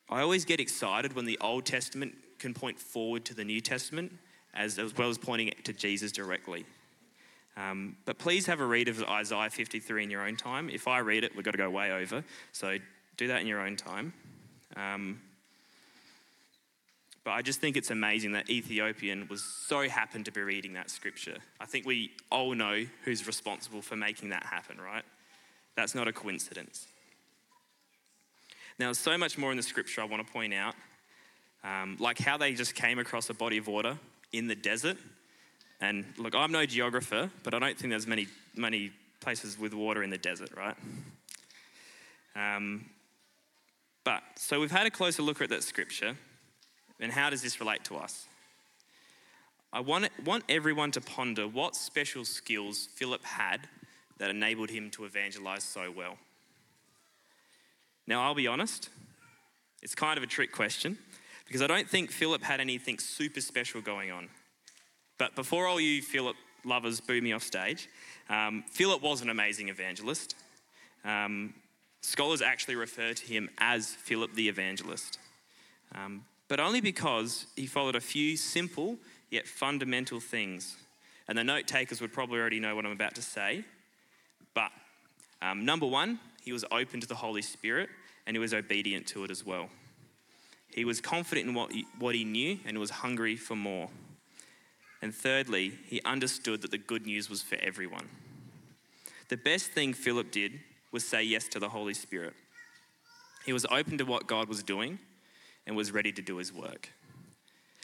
I 0.09 0.21
always 0.21 0.45
get 0.45 0.59
excited 0.59 1.13
when 1.13 1.25
the 1.25 1.37
Old 1.41 1.65
Testament 1.65 2.15
can 2.39 2.53
point 2.53 2.79
forward 2.79 3.25
to 3.25 3.33
the 3.33 3.43
New 3.43 3.61
Testament, 3.61 4.13
as, 4.53 4.79
as 4.79 4.97
well 4.97 5.09
as 5.09 5.17
pointing 5.17 5.51
to 5.63 5.73
Jesus 5.73 6.11
directly. 6.11 6.65
Um, 7.57 7.97
but 8.05 8.17
please 8.17 8.45
have 8.45 8.61
a 8.61 8.65
read 8.65 8.87
of 8.87 9.03
Isaiah 9.03 9.49
53 9.49 10.03
in 10.03 10.09
your 10.09 10.25
own 10.25 10.37
time. 10.37 10.69
If 10.69 10.87
I 10.87 10.99
read 10.99 11.23
it, 11.23 11.35
we've 11.35 11.43
got 11.43 11.51
to 11.51 11.57
go 11.57 11.69
way 11.69 11.91
over. 11.91 12.23
So 12.53 12.77
do 13.19 13.27
that 13.27 13.41
in 13.41 13.47
your 13.47 13.59
own 13.59 13.75
time. 13.75 14.13
Um, 14.77 15.19
but 17.25 17.31
I 17.31 17.41
just 17.41 17.59
think 17.59 17.75
it's 17.75 17.91
amazing 17.91 18.31
that 18.31 18.49
Ethiopian 18.49 19.27
was 19.29 19.43
so 19.43 19.87
happened 19.89 20.25
to 20.25 20.31
be 20.31 20.41
reading 20.41 20.73
that 20.73 20.89
scripture. 20.89 21.37
I 21.59 21.65
think 21.65 21.85
we 21.85 22.11
all 22.31 22.55
know 22.55 22.85
who's 23.03 23.27
responsible 23.27 23.81
for 23.81 23.97
making 23.97 24.29
that 24.29 24.45
happen, 24.45 24.79
right? 24.79 25.03
That's 25.75 25.93
not 25.93 26.07
a 26.07 26.13
coincidence. 26.13 26.87
Now, 28.79 28.93
so 28.93 29.17
much 29.17 29.37
more 29.37 29.51
in 29.51 29.57
the 29.57 29.63
scripture 29.63 30.01
I 30.01 30.05
want 30.05 30.25
to 30.25 30.31
point 30.31 30.53
out, 30.53 30.75
um, 31.65 31.97
like 31.99 32.19
how 32.19 32.37
they 32.37 32.53
just 32.53 32.73
came 32.73 32.99
across 32.99 33.29
a 33.29 33.33
body 33.33 33.57
of 33.57 33.67
water 33.67 33.99
in 34.31 34.47
the 34.47 34.55
desert. 34.55 34.97
And 35.81 36.05
look, 36.17 36.33
I'm 36.33 36.53
no 36.53 36.65
geographer, 36.65 37.29
but 37.43 37.53
I 37.53 37.59
don't 37.59 37.77
think 37.77 37.91
there's 37.91 38.07
many, 38.07 38.27
many 38.55 38.91
places 39.19 39.59
with 39.59 39.73
water 39.73 40.03
in 40.03 40.09
the 40.09 40.17
desert, 40.17 40.51
right? 40.55 40.75
Um, 42.35 42.85
but 44.09 44.23
so 44.37 44.59
we've 44.59 44.71
had 44.71 44.87
a 44.87 44.89
closer 44.89 45.21
look 45.21 45.39
at 45.39 45.49
that 45.49 45.61
scripture, 45.61 46.15
and 46.99 47.11
how 47.11 47.29
does 47.29 47.43
this 47.43 47.59
relate 47.59 47.83
to 47.83 47.95
us? 47.95 48.25
I 49.71 49.81
want, 49.81 50.09
want 50.25 50.45
everyone 50.49 50.89
to 50.93 51.01
ponder 51.01 51.47
what 51.47 51.75
special 51.75 52.25
skills 52.25 52.89
Philip 52.95 53.23
had 53.23 53.67
that 54.17 54.31
enabled 54.31 54.71
him 54.71 54.89
to 54.93 55.05
evangelize 55.05 55.63
so 55.63 55.93
well. 55.95 56.17
Now, 58.07 58.23
I'll 58.23 58.33
be 58.33 58.47
honest, 58.47 58.89
it's 59.83 59.93
kind 59.93 60.17
of 60.17 60.23
a 60.23 60.27
trick 60.27 60.51
question 60.51 60.97
because 61.45 61.61
I 61.61 61.67
don't 61.67 61.87
think 61.87 62.09
Philip 62.09 62.41
had 62.41 62.59
anything 62.59 62.97
super 62.97 63.41
special 63.41 63.79
going 63.79 64.09
on. 64.09 64.29
But 65.19 65.35
before 65.35 65.67
all 65.67 65.79
you 65.79 66.01
Philip 66.01 66.35
lovers 66.65 66.99
boo 66.99 67.21
me 67.21 67.31
off 67.31 67.43
stage, 67.43 67.87
um, 68.27 68.63
Philip 68.71 69.03
was 69.03 69.21
an 69.21 69.29
amazing 69.29 69.69
evangelist. 69.69 70.33
Um, 71.05 71.53
scholars 72.01 72.41
actually 72.41 72.75
refer 72.75 73.13
to 73.13 73.25
him 73.25 73.49
as 73.57 73.87
Philip 73.87 74.33
the 74.33 74.49
evangelist, 74.49 75.19
um, 75.95 76.23
but 76.47 76.59
only 76.59 76.81
because 76.81 77.45
he 77.55 77.65
followed 77.65 77.95
a 77.95 78.01
few 78.01 78.37
simple 78.37 78.97
yet 79.29 79.47
fundamental 79.47 80.19
things. 80.19 80.77
And 81.27 81.37
the 81.37 81.43
note 81.43 81.67
takers 81.67 82.01
would 82.01 82.11
probably 82.11 82.39
already 82.39 82.59
know 82.59 82.75
what 82.75 82.85
I'm 82.85 82.91
about 82.91 83.15
to 83.15 83.21
say. 83.21 83.63
But 84.55 84.71
um, 85.41 85.63
number 85.63 85.85
one, 85.85 86.19
he 86.41 86.51
was 86.51 86.65
open 86.71 86.99
to 87.01 87.07
the 87.07 87.15
Holy 87.15 87.43
Spirit 87.43 87.89
and 88.25 88.35
he 88.35 88.39
was 88.39 88.53
obedient 88.53 89.05
to 89.07 89.23
it 89.23 89.31
as 89.31 89.45
well. 89.45 89.69
He 90.73 90.85
was 90.85 91.01
confident 91.01 91.47
in 91.47 91.53
what 91.53 91.71
he, 91.71 91.85
what 91.97 92.15
he 92.15 92.23
knew 92.23 92.59
and 92.65 92.77
was 92.77 92.89
hungry 92.89 93.35
for 93.35 93.55
more. 93.55 93.89
And 95.01 95.13
thirdly, 95.13 95.73
he 95.85 96.01
understood 96.03 96.61
that 96.61 96.71
the 96.71 96.77
good 96.77 97.05
news 97.05 97.29
was 97.29 97.41
for 97.41 97.55
everyone. 97.55 98.09
The 99.29 99.37
best 99.37 99.71
thing 99.71 99.93
Philip 99.93 100.31
did 100.31 100.59
was 100.91 101.05
say 101.05 101.23
yes 101.23 101.47
to 101.49 101.59
the 101.59 101.69
Holy 101.69 101.93
Spirit. 101.93 102.33
He 103.45 103.53
was 103.53 103.65
open 103.71 103.97
to 103.97 104.05
what 104.05 104.27
God 104.27 104.47
was 104.47 104.63
doing 104.63 104.99
and 105.65 105.75
was 105.75 105.91
ready 105.91 106.11
to 106.11 106.21
do 106.21 106.37
his 106.37 106.53
work. 106.53 106.89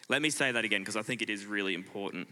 Let 0.08 0.22
me 0.22 0.30
say 0.30 0.52
that 0.52 0.66
again 0.66 0.82
because 0.82 0.96
I 0.96 1.02
think 1.02 1.22
it 1.22 1.30
is 1.30 1.46
really 1.46 1.74
important. 1.74 2.28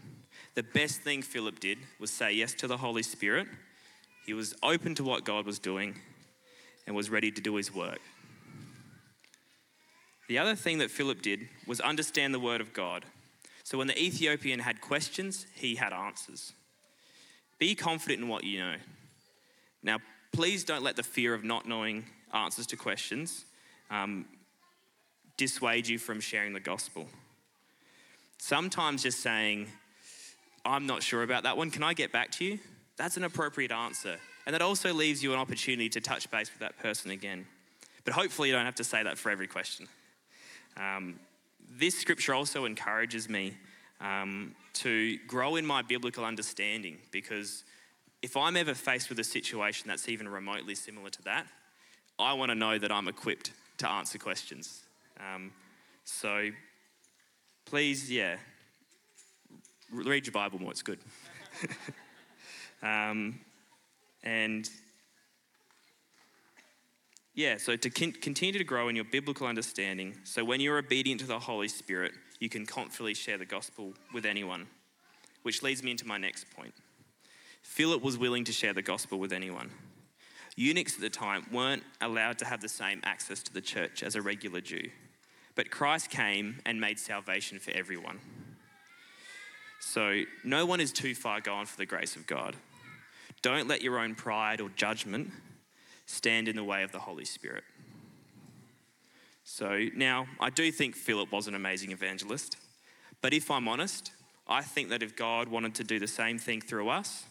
The 0.54 0.62
best 0.62 1.00
thing 1.00 1.22
Philip 1.22 1.58
did 1.58 1.78
was 1.98 2.10
say 2.10 2.32
yes 2.32 2.54
to 2.54 2.66
the 2.66 2.76
Holy 2.76 3.02
Spirit. 3.02 3.48
He 4.26 4.34
was 4.34 4.54
open 4.62 4.94
to 4.96 5.04
what 5.04 5.24
God 5.24 5.46
was 5.46 5.58
doing 5.58 5.96
and 6.86 6.94
was 6.94 7.10
ready 7.10 7.30
to 7.30 7.40
do 7.40 7.56
his 7.56 7.74
work. 7.74 8.00
The 10.28 10.38
other 10.38 10.54
thing 10.54 10.78
that 10.78 10.90
Philip 10.90 11.20
did 11.20 11.48
was 11.66 11.80
understand 11.80 12.32
the 12.32 12.40
word 12.40 12.60
of 12.60 12.72
God. 12.72 13.04
So 13.62 13.78
when 13.78 13.86
the 13.86 14.00
Ethiopian 14.00 14.60
had 14.60 14.80
questions, 14.80 15.46
he 15.54 15.74
had 15.74 15.92
answers. 15.92 16.52
Be 17.58 17.74
confident 17.74 18.22
in 18.22 18.28
what 18.28 18.44
you 18.44 18.60
know. 18.60 18.74
Now, 19.82 19.98
please 20.34 20.64
don't 20.64 20.82
let 20.82 20.96
the 20.96 21.02
fear 21.02 21.32
of 21.32 21.44
not 21.44 21.66
knowing 21.66 22.04
answers 22.32 22.66
to 22.66 22.76
questions 22.76 23.44
um, 23.90 24.26
dissuade 25.36 25.86
you 25.86 25.98
from 25.98 26.20
sharing 26.20 26.52
the 26.52 26.60
gospel. 26.60 27.06
Sometimes 28.38 29.04
just 29.04 29.20
saying, 29.20 29.68
I'm 30.64 30.86
not 30.86 31.02
sure 31.02 31.22
about 31.22 31.44
that 31.44 31.56
one, 31.56 31.70
can 31.70 31.84
I 31.84 31.94
get 31.94 32.10
back 32.10 32.32
to 32.32 32.44
you? 32.44 32.58
That's 32.96 33.16
an 33.16 33.24
appropriate 33.24 33.70
answer. 33.70 34.16
And 34.46 34.54
that 34.54 34.60
also 34.60 34.92
leaves 34.92 35.22
you 35.22 35.32
an 35.32 35.38
opportunity 35.38 35.88
to 35.90 36.00
touch 36.00 36.30
base 36.30 36.50
with 36.50 36.58
that 36.60 36.78
person 36.78 37.10
again. 37.12 37.46
But 38.04 38.12
hopefully, 38.12 38.48
you 38.48 38.54
don't 38.54 38.66
have 38.66 38.74
to 38.74 38.84
say 38.84 39.02
that 39.02 39.16
for 39.16 39.30
every 39.30 39.46
question. 39.46 39.88
Um, 40.76 41.18
this 41.78 41.98
scripture 41.98 42.34
also 42.34 42.66
encourages 42.66 43.28
me 43.28 43.54
um, 44.00 44.54
to 44.74 45.16
grow 45.26 45.56
in 45.56 45.64
my 45.64 45.80
biblical 45.80 46.24
understanding 46.24 46.98
because 47.10 47.64
if 48.24 48.38
I'm 48.38 48.56
ever 48.56 48.72
faced 48.72 49.10
with 49.10 49.18
a 49.18 49.24
situation 49.24 49.86
that's 49.86 50.08
even 50.08 50.26
remotely 50.26 50.74
similar 50.74 51.10
to 51.10 51.22
that, 51.24 51.46
I 52.18 52.32
want 52.32 52.48
to 52.50 52.54
know 52.54 52.78
that 52.78 52.90
I'm 52.90 53.06
equipped 53.06 53.52
to 53.78 53.90
answer 53.90 54.16
questions. 54.16 54.84
Um, 55.20 55.52
so 56.04 56.48
please, 57.66 58.10
yeah, 58.10 58.36
read 59.92 60.24
your 60.24 60.32
Bible 60.32 60.58
more, 60.58 60.70
it's 60.70 60.80
good. 60.80 61.00
um, 62.82 63.38
and 64.22 64.70
yeah, 67.34 67.58
so 67.58 67.76
to 67.76 67.90
continue 67.90 68.58
to 68.58 68.64
grow 68.64 68.88
in 68.88 68.96
your 68.96 69.04
biblical 69.04 69.46
understanding, 69.46 70.16
so 70.24 70.46
when 70.46 70.62
you're 70.62 70.78
obedient 70.78 71.20
to 71.20 71.26
the 71.26 71.38
Holy 71.38 71.68
Spirit, 71.68 72.12
you 72.40 72.48
can 72.48 72.64
confidently 72.64 73.12
share 73.12 73.36
the 73.36 73.44
gospel 73.44 73.92
with 74.14 74.24
anyone. 74.24 74.66
Which 75.42 75.62
leads 75.62 75.82
me 75.82 75.90
into 75.90 76.06
my 76.06 76.16
next 76.16 76.50
point. 76.56 76.72
Philip 77.64 78.02
was 78.02 78.16
willing 78.16 78.44
to 78.44 78.52
share 78.52 78.72
the 78.72 78.82
gospel 78.82 79.18
with 79.18 79.32
anyone. 79.32 79.70
Eunuchs 80.54 80.94
at 80.94 81.00
the 81.00 81.10
time 81.10 81.44
weren't 81.50 81.82
allowed 82.00 82.38
to 82.38 82.44
have 82.44 82.60
the 82.60 82.68
same 82.68 83.00
access 83.02 83.42
to 83.42 83.52
the 83.52 83.60
church 83.60 84.04
as 84.04 84.14
a 84.14 84.22
regular 84.22 84.60
Jew, 84.60 84.90
but 85.56 85.70
Christ 85.70 86.10
came 86.10 86.60
and 86.64 86.80
made 86.80 87.00
salvation 87.00 87.58
for 87.58 87.72
everyone. 87.72 88.20
So 89.80 90.22
no 90.44 90.66
one 90.66 90.78
is 90.78 90.92
too 90.92 91.16
far 91.16 91.40
gone 91.40 91.66
for 91.66 91.76
the 91.76 91.86
grace 91.86 92.14
of 92.14 92.28
God. 92.28 92.54
Don't 93.42 93.66
let 93.66 93.82
your 93.82 93.98
own 93.98 94.14
pride 94.14 94.60
or 94.60 94.68
judgment 94.68 95.32
stand 96.06 96.46
in 96.46 96.54
the 96.54 96.62
way 96.62 96.84
of 96.84 96.92
the 96.92 97.00
Holy 97.00 97.24
Spirit. 97.24 97.64
So 99.42 99.88
now, 99.96 100.26
I 100.38 100.50
do 100.50 100.70
think 100.70 100.94
Philip 100.94 101.32
was 101.32 101.48
an 101.48 101.54
amazing 101.54 101.90
evangelist. 101.90 102.56
But 103.20 103.34
if 103.34 103.50
I'm 103.50 103.66
honest, 103.66 104.12
I 104.46 104.62
think 104.62 104.90
that 104.90 105.02
if 105.02 105.16
God 105.16 105.48
wanted 105.48 105.74
to 105.76 105.84
do 105.84 105.98
the 105.98 106.06
same 106.06 106.38
thing 106.38 106.60
through 106.60 106.88
us, 106.88 107.24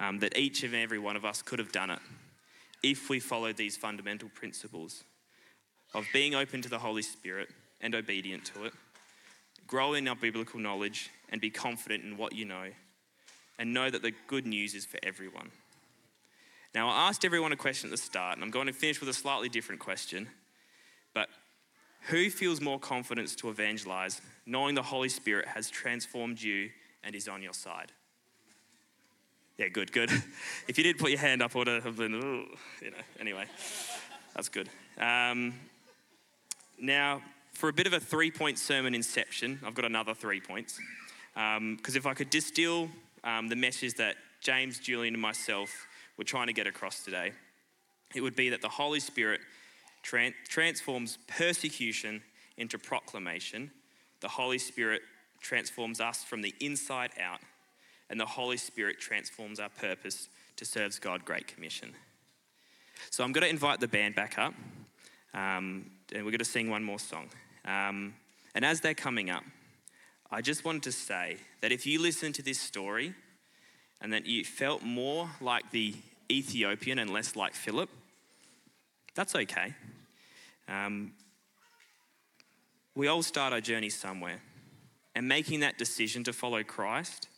um, 0.00 0.18
that 0.20 0.36
each 0.36 0.62
and 0.62 0.74
every 0.74 0.98
one 0.98 1.16
of 1.16 1.24
us 1.24 1.42
could 1.42 1.58
have 1.58 1.72
done 1.72 1.90
it 1.90 2.00
if 2.82 3.08
we 3.08 3.20
followed 3.20 3.56
these 3.56 3.76
fundamental 3.76 4.28
principles 4.34 5.04
of 5.94 6.06
being 6.12 6.34
open 6.34 6.62
to 6.62 6.68
the 6.68 6.78
Holy 6.78 7.02
Spirit 7.02 7.48
and 7.80 7.94
obedient 7.94 8.44
to 8.46 8.64
it, 8.64 8.72
grow 9.66 9.94
in 9.94 10.08
our 10.08 10.16
biblical 10.16 10.58
knowledge 10.58 11.10
and 11.30 11.40
be 11.40 11.50
confident 11.50 12.04
in 12.04 12.16
what 12.16 12.34
you 12.34 12.44
know, 12.44 12.66
and 13.58 13.72
know 13.72 13.90
that 13.90 14.02
the 14.02 14.12
good 14.26 14.46
news 14.46 14.74
is 14.74 14.84
for 14.84 14.98
everyone. 15.02 15.50
Now, 16.74 16.88
I 16.88 17.08
asked 17.08 17.24
everyone 17.24 17.52
a 17.52 17.56
question 17.56 17.88
at 17.88 17.90
the 17.90 18.02
start, 18.02 18.36
and 18.36 18.44
I'm 18.44 18.50
going 18.50 18.66
to 18.66 18.72
finish 18.72 19.00
with 19.00 19.08
a 19.08 19.14
slightly 19.14 19.48
different 19.48 19.80
question. 19.80 20.28
But 21.14 21.28
who 22.08 22.30
feels 22.30 22.60
more 22.60 22.78
confidence 22.78 23.36
to 23.36 23.50
evangelize, 23.50 24.20
knowing 24.46 24.74
the 24.74 24.82
Holy 24.82 25.10
Spirit 25.10 25.46
has 25.48 25.68
transformed 25.68 26.40
you 26.40 26.70
and 27.04 27.14
is 27.14 27.28
on 27.28 27.42
your 27.42 27.52
side? 27.52 27.92
Yeah, 29.58 29.68
good, 29.68 29.92
good. 29.92 30.10
if 30.68 30.78
you 30.78 30.84
did 30.84 30.98
put 30.98 31.10
your 31.10 31.20
hand 31.20 31.42
up, 31.42 31.54
I 31.54 31.58
would 31.58 31.66
have 31.68 31.96
been, 31.96 32.12
you 32.80 32.90
know, 32.90 32.96
anyway, 33.20 33.44
that's 34.34 34.48
good. 34.48 34.68
Um, 34.98 35.54
now, 36.80 37.22
for 37.52 37.68
a 37.68 37.72
bit 37.72 37.86
of 37.86 37.92
a 37.92 38.00
three 38.00 38.30
point 38.30 38.58
sermon 38.58 38.94
inception, 38.94 39.60
I've 39.64 39.74
got 39.74 39.84
another 39.84 40.14
three 40.14 40.40
points. 40.40 40.80
Because 41.34 41.58
um, 41.58 41.78
if 41.86 42.06
I 42.06 42.14
could 42.14 42.30
distill 42.30 42.88
um, 43.24 43.48
the 43.48 43.56
message 43.56 43.94
that 43.94 44.16
James, 44.40 44.78
Julian, 44.78 45.14
and 45.14 45.22
myself 45.22 45.86
were 46.16 46.24
trying 46.24 46.48
to 46.48 46.52
get 46.52 46.66
across 46.66 47.04
today, 47.04 47.32
it 48.14 48.20
would 48.20 48.36
be 48.36 48.50
that 48.50 48.60
the 48.60 48.68
Holy 48.68 49.00
Spirit 49.00 49.40
tran- 50.02 50.34
transforms 50.48 51.18
persecution 51.26 52.22
into 52.56 52.78
proclamation. 52.78 53.70
The 54.20 54.28
Holy 54.28 54.58
Spirit 54.58 55.02
transforms 55.40 56.00
us 56.00 56.22
from 56.24 56.42
the 56.42 56.54
inside 56.60 57.10
out, 57.20 57.40
and 58.12 58.20
the 58.20 58.26
Holy 58.26 58.58
Spirit 58.58 59.00
transforms 59.00 59.58
our 59.58 59.70
purpose 59.70 60.28
to 60.56 60.66
serve 60.66 61.00
God 61.00 61.24
Great 61.24 61.46
Commission. 61.46 61.94
So 63.08 63.24
I'm 63.24 63.32
going 63.32 63.42
to 63.42 63.48
invite 63.48 63.80
the 63.80 63.88
band 63.88 64.14
back 64.14 64.38
up, 64.38 64.52
um, 65.32 65.90
and 66.14 66.22
we're 66.22 66.30
going 66.30 66.38
to 66.38 66.44
sing 66.44 66.68
one 66.68 66.84
more 66.84 66.98
song. 66.98 67.30
Um, 67.64 68.12
and 68.54 68.66
as 68.66 68.82
they're 68.82 68.92
coming 68.92 69.30
up, 69.30 69.44
I 70.30 70.42
just 70.42 70.62
wanted 70.62 70.82
to 70.82 70.92
say 70.92 71.38
that 71.62 71.72
if 71.72 71.86
you 71.86 72.02
listen 72.02 72.34
to 72.34 72.42
this 72.42 72.60
story 72.60 73.14
and 74.02 74.12
that 74.12 74.26
you 74.26 74.44
felt 74.44 74.82
more 74.82 75.30
like 75.40 75.70
the 75.70 75.94
Ethiopian 76.30 76.98
and 76.98 77.10
less 77.10 77.34
like 77.34 77.54
Philip, 77.54 77.88
that's 79.14 79.34
okay. 79.34 79.72
Um, 80.68 81.12
we 82.94 83.08
all 83.08 83.22
start 83.22 83.54
our 83.54 83.62
journey 83.62 83.88
somewhere, 83.88 84.42
and 85.14 85.26
making 85.26 85.60
that 85.60 85.78
decision 85.78 86.24
to 86.24 86.34
follow 86.34 86.62
Christ 86.62 87.28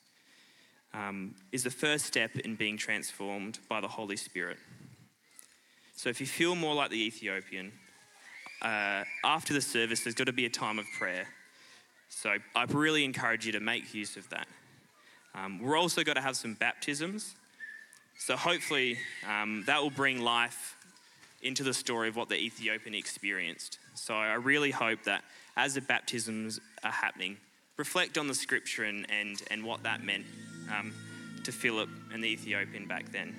um, 0.95 1.35
is 1.53 1.65
the 1.65 1.71
first 1.71 2.07
step 2.07 2.37
in 2.37 2.55
being 2.55 2.77
transformed 2.77 3.59
by 3.69 3.81
the 3.81 3.89
Holy 3.89 4.17
Spirit. 4.17 4.59
So 5.97 6.09
if 6.09 6.21
you 6.21 6.27
feel 6.27 6.55
more 6.55 6.75
like 6.75 6.91
the 6.91 7.05
Ethiopian, 7.05 7.73
uh, 8.63 9.05
after 9.25 9.53
the 9.53 9.61
service, 9.61 10.05
there's 10.05 10.15
got 10.15 10.27
to 10.27 10.33
be 10.33 10.47
a 10.47 10.51
time 10.51 10.79
of 10.79 10.87
prayer. 10.99 11.27
So 12.09 12.37
I 12.55 12.65
really 12.65 13.05
encourage 13.05 13.45
you 13.45 13.53
to 13.53 13.61
make 13.61 13.93
use 13.93 14.17
of 14.17 14.29
that. 14.31 14.47
Um, 15.35 15.61
we're 15.61 15.77
also 15.77 16.05
got 16.05 16.15
to 16.15 16.21
have 16.21 16.37
some 16.37 16.55
baptisms. 16.55 17.35
So 18.19 18.37
hopefully 18.37 18.99
um, 19.29 19.65
that 19.67 19.83
will 19.83 19.91
bring 19.91 20.23
life 20.23 20.77
into 21.43 21.65
the 21.65 21.75
story 21.75 22.09
of 22.09 22.17
what 22.17 22.29
the 22.29 22.37
Ethiopian 22.37 22.95
experienced. 22.95 23.79
So 23.95 24.15
I 24.15 24.35
really 24.35 24.71
hope 24.71 25.03
that 25.05 25.25
as 25.57 25.75
the 25.75 25.81
baptisms 25.81 26.61
are 26.85 26.93
happening, 26.93 27.37
reflect 27.77 28.17
on 28.17 28.29
the 28.29 28.35
scripture 28.35 28.85
and, 28.85 29.07
and, 29.11 29.43
and 29.51 29.65
what 29.65 29.83
that 29.83 30.03
meant 30.03 30.25
um, 30.71 30.93
to 31.45 31.53
Philip 31.53 31.89
and 32.13 32.23
the 32.23 32.29
Ethiopian 32.29 32.87
back 32.87 33.11
then. 33.13 33.35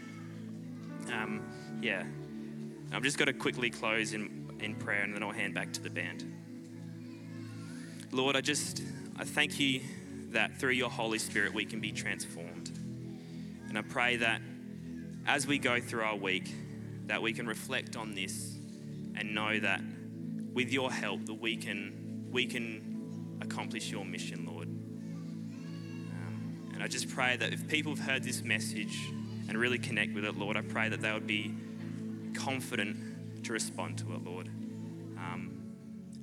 Um, 1.11 1.41
yeah. 1.82 2.03
I'm 2.91 3.03
just 3.03 3.17
going 3.17 3.28
to 3.28 3.34
quickly 3.34 3.69
close 3.69 4.13
in, 4.13 4.49
in 4.59 4.76
prayer 4.76 5.03
and 5.03 5.13
then 5.13 5.23
I'll 5.23 5.32
hand 5.32 5.53
back 5.53 5.73
to 5.73 5.82
the 5.82 5.89
band. 5.89 6.32
Lord, 8.11 8.36
I 8.36 8.41
just 8.41 8.82
I 9.17 9.23
thank 9.23 9.59
you 9.59 9.82
that 10.30 10.57
through 10.57 10.71
your 10.71 10.89
Holy 10.89 11.19
Spirit 11.19 11.53
we 11.53 11.65
can 11.65 11.80
be 11.80 11.91
transformed. 11.91 12.71
And 13.67 13.78
I 13.78 13.82
pray 13.82 14.17
that 14.17 14.41
as 15.28 15.47
we 15.47 15.57
go 15.57 15.82
through 15.82 16.03
our 16.03 16.15
week, 16.15 16.53
that 17.07 17.21
we 17.21 17.34
can 17.34 17.47
reflect 17.47 17.95
on 17.95 18.15
this 18.15 18.55
and 19.15 19.36
know 19.36 19.59
that 19.59 19.82
with 20.53 20.71
your 20.71 20.91
help 20.91 21.26
that 21.26 21.34
we 21.34 21.57
can 21.57 22.28
we 22.32 22.45
can 22.45 23.38
accomplish 23.41 23.91
your 23.91 24.05
mission, 24.05 24.45
Lord. 24.45 24.55
I 26.86 26.88
just 26.88 27.09
pray 27.09 27.36
that 27.38 27.51
if 27.51 27.67
people 27.67 27.95
have 27.95 28.05
heard 28.05 28.21
this 28.21 28.43
message 28.43 29.11
and 29.49 29.57
really 29.57 29.79
connect 29.79 30.13
with 30.13 30.23
it, 30.23 30.38
Lord, 30.38 30.55
I 30.55 30.61
pray 30.61 30.88
that 30.88 31.01
they 31.01 31.11
would 31.11 31.25
be 31.25 31.51
confident 32.36 33.43
to 33.43 33.53
respond 33.53 33.97
to 33.97 34.13
it, 34.13 34.23
Lord. 34.23 34.49
Um, 35.17 35.73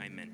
amen. 0.01 0.33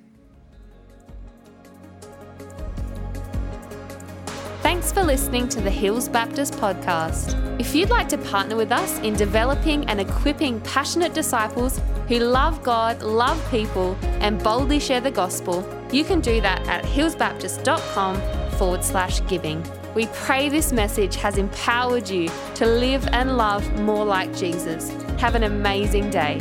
Thanks 4.60 4.92
for 4.92 5.02
listening 5.02 5.48
to 5.48 5.62
the 5.62 5.70
Hills 5.70 6.10
Baptist 6.10 6.52
podcast. 6.56 7.58
If 7.58 7.74
you'd 7.74 7.88
like 7.88 8.10
to 8.10 8.18
partner 8.18 8.54
with 8.54 8.70
us 8.70 8.98
in 8.98 9.14
developing 9.14 9.86
and 9.86 9.98
equipping 9.98 10.60
passionate 10.60 11.14
disciples 11.14 11.80
who 12.06 12.18
love 12.18 12.62
God, 12.62 13.00
love 13.02 13.42
people, 13.50 13.96
and 14.20 14.38
boldly 14.42 14.78
share 14.78 15.00
the 15.00 15.10
gospel, 15.10 15.66
you 15.90 16.04
can 16.04 16.20
do 16.20 16.42
that 16.42 16.68
at 16.68 16.84
hillsbaptist.com 16.84 18.20
forward 18.58 18.84
slash 18.84 19.26
giving. 19.26 19.64
We 19.98 20.06
pray 20.14 20.48
this 20.48 20.72
message 20.72 21.16
has 21.16 21.38
empowered 21.38 22.08
you 22.08 22.30
to 22.54 22.66
live 22.66 23.04
and 23.08 23.36
love 23.36 23.68
more 23.80 24.04
like 24.04 24.32
Jesus. 24.32 24.90
Have 25.18 25.34
an 25.34 25.42
amazing 25.42 26.10
day. 26.10 26.38